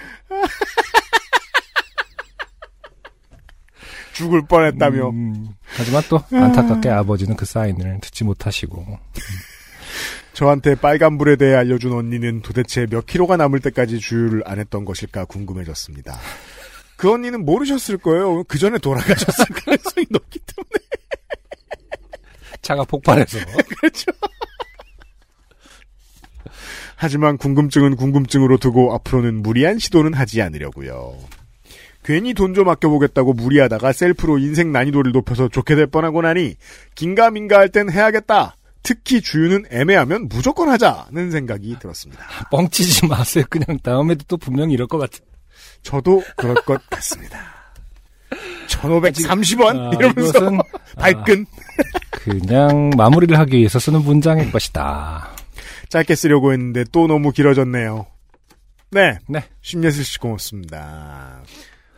[4.14, 5.10] 죽을 뻔했다며.
[5.10, 9.00] 음, 하지만 또 안타깝게 아버지는 그 사인을 듣지 못하시고
[10.38, 16.16] 저한테 빨간불에 대해 알려준 언니는 도대체 몇 킬로가 남을 때까지 주유를 안 했던 것일까 궁금해졌습니다.
[16.96, 18.44] 그 언니는 모르셨을 거예요.
[18.44, 20.86] 그 전에 돌아가셨을 가능성이 높기 때문에.
[22.62, 23.40] 차가 폭발해서
[23.80, 24.12] 그렇죠.
[26.98, 31.18] 하지만 궁금증은 궁금증으로 두고 앞으로는 무리한 시도는 하지 않으려고요.
[32.04, 36.58] 괜히 돈 좀 아껴보겠다고 무리하다가 셀프로 인생 난이도를 높여서 좋게 될 뻔하고 나니
[36.94, 38.54] 긴가민가 할 땐 해야겠다.
[38.88, 42.24] 특히 주유는 애매하면 무조건 하자는 생각이 들었습니다.
[42.50, 43.44] 뻥치지 마세요.
[43.50, 45.18] 그냥 다음에도 또 분명히 이럴 것 같아.
[45.82, 47.38] 저도 그럴 것 같습니다.
[48.70, 49.78] 1530원?
[49.78, 50.60] 아, 이러면서 이것은
[50.96, 51.46] 발끈.
[52.12, 55.36] 그냥 마무리를 하기 위해서 쓰는 문장일 것이다.
[55.90, 58.06] 짧게 쓰려고 했는데 또 너무 길어졌네요.
[58.92, 59.18] 네.
[59.28, 59.44] 네.
[59.62, 61.44] 심예슬 씨 고맙습니다.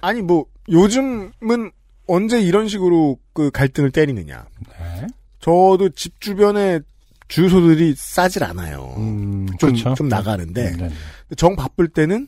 [0.01, 1.69] 아니 뭐 요즘은
[2.07, 4.47] 언제 이런 식으로 그 갈등을 때리느냐.
[4.79, 5.07] 네.
[5.39, 6.79] 저도 집 주변에
[7.27, 8.93] 주유소들이 싸질 않아요.
[8.97, 9.93] 음, 좀, 그렇죠.
[9.93, 11.35] 좀 나가는데 네, 네.
[11.35, 12.27] 정 바쁠 때는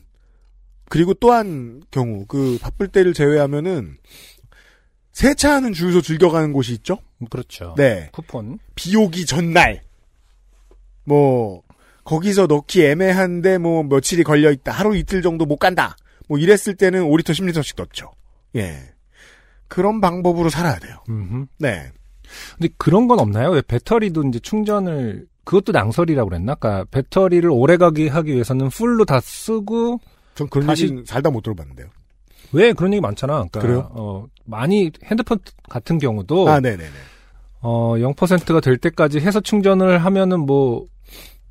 [0.88, 3.96] 그리고 또한 경우 그 바쁠 때를 제외하면은
[5.12, 6.98] 세차하는 주유소 즐겨가는 곳이 있죠.
[7.30, 7.74] 그렇죠.
[7.76, 8.08] 네.
[8.12, 8.58] 쿠폰.
[8.74, 9.82] 비 오기 전날
[11.04, 11.62] 뭐
[12.04, 15.96] 거기서 넣기 애매한데 뭐 며칠이 걸려 있다 하루 이틀 정도 못 간다
[16.28, 18.10] 뭐 이랬을 때는 5리터 10리터씩 넣죠
[18.56, 18.92] 예
[19.68, 21.46] 그런 방법으로 살아야 돼요 음흠.
[21.58, 21.92] 네
[22.58, 23.50] 근데 그런 건 없나요?
[23.50, 26.54] 왜 배터리도 이제 충전을 그것도 낭설이라고 그랬나?
[26.54, 29.98] 그러니까 배터리를 오래 가게 하기 위해서는 풀로 다 쓰고
[30.34, 31.88] 전 그런 다시- 살다 못 들어봤는데요
[32.52, 33.34] 왜 그런 얘기 많잖아.
[33.34, 33.90] 그러니까 그래요?
[33.92, 36.90] 어, 많이 핸드폰 같은 경우도 아 네네네
[37.60, 40.86] 어 0%가 될 때까지 해서 충전을 하면은 뭐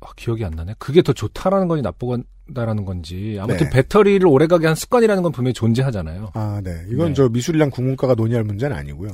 [0.00, 0.74] 아, 기억이 안 나네.
[0.78, 3.70] 그게 더 좋다라는 건지 나쁘다라는 건지 아무튼 네.
[3.70, 6.30] 배터리를 오래 가게 한 습관이라는 건 분명히 존재하잖아요.
[6.34, 7.14] 아 네 이건 네.
[7.14, 9.10] 저 미술이랑 국문과가 논의할 문제는 아니고요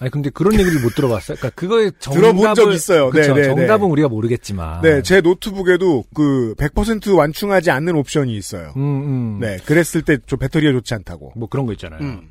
[0.00, 1.36] 아니 근데 그런 얘기를 못 들어봤어요.
[1.36, 4.80] 그러니까 그거의 정답을 들어본 적 있어요 그쵸, 네네네 정답은 우리가 모르겠지만.
[4.80, 9.38] 네 제 노트북에도 그 100% 완충하지 않는 옵션이 있어요 음, 음.
[9.40, 12.00] 네 그랬을 때 저 배터리가 좋지 않다고 뭐 그런 거 있잖아요.
[12.00, 12.30] 음.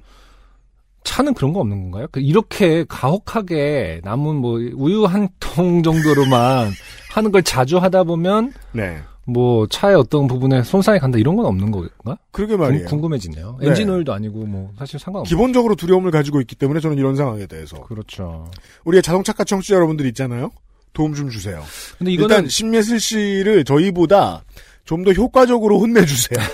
[1.03, 2.07] 차는 그런 거 없는 건가요?
[2.11, 6.71] 그 이렇게 가혹하게 남은 뭐 우유 한 통 정도로만
[7.11, 8.97] 하는 걸 자주 하다 보면 네.
[9.25, 12.17] 뭐 차의 어떤 부분에 손상이 간다 이런 건 없는 건가?
[12.31, 12.87] 그러게 말이에요.
[12.87, 13.67] 궁, 금해지네요 네.
[13.69, 15.27] 엔진 오일도 아니고 뭐 사실 상관없고.
[15.29, 18.49] 기본적으로 두려움을 가지고 있기 때문에 저는 이런 상황에 대해서 그렇죠.
[18.85, 20.51] 우리의 자동차과 청취자 여러분들 있잖아요.
[20.93, 21.61] 도움 좀 주세요.
[21.99, 24.43] 근데 이거는 일단 신예슬 씨를 저희보다
[24.85, 26.39] 좀 더 효과적으로 혼내주세요.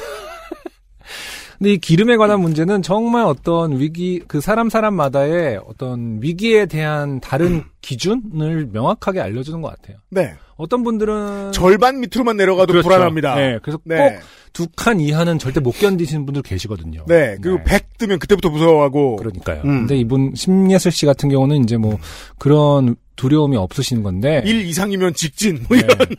[1.58, 7.64] 근데 이 기름에 관한 문제는 정말 어떤 위기 그 사람 사람마다의 어떤 위기에 대한 다른
[7.82, 9.98] 기준을 명확하게 알려주는 것 같아요.
[10.10, 10.34] 네.
[10.58, 12.88] 어떤 분들은 절반 밑으로만 내려가도 그렇죠.
[12.88, 13.36] 불안합니다.
[13.36, 14.20] 네, 그래서 네.
[14.54, 17.04] 꼭두 칸 이하는 절대 못 견디시는 분들 계시거든요.
[17.08, 17.38] 네.
[17.42, 19.18] 그리고 100 뜨면 그때부터 무서워하고.
[19.18, 19.62] 그러니까요.
[19.64, 19.80] 음.
[19.80, 22.00] 근데 이분 심예슬 씨 같은 경우는 이제 뭐
[22.40, 25.66] 그런 두려움이 없으신 건데 1 이상이면 직진.
[25.68, 25.84] 뭐 네.
[25.84, 26.08] 이런.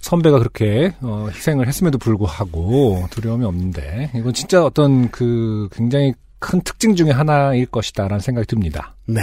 [0.00, 6.94] 선배가 그렇게 어, 희생을 했음에도 불구하고 두려움이 없는데 이건 진짜 어떤 그 굉장히 큰 특징
[6.94, 8.94] 중에 하나일 것이다라는 생각이 듭니다.
[9.06, 9.22] 네.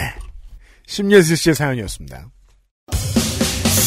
[0.87, 2.27] 심예슬 씨의 사연이었습니다.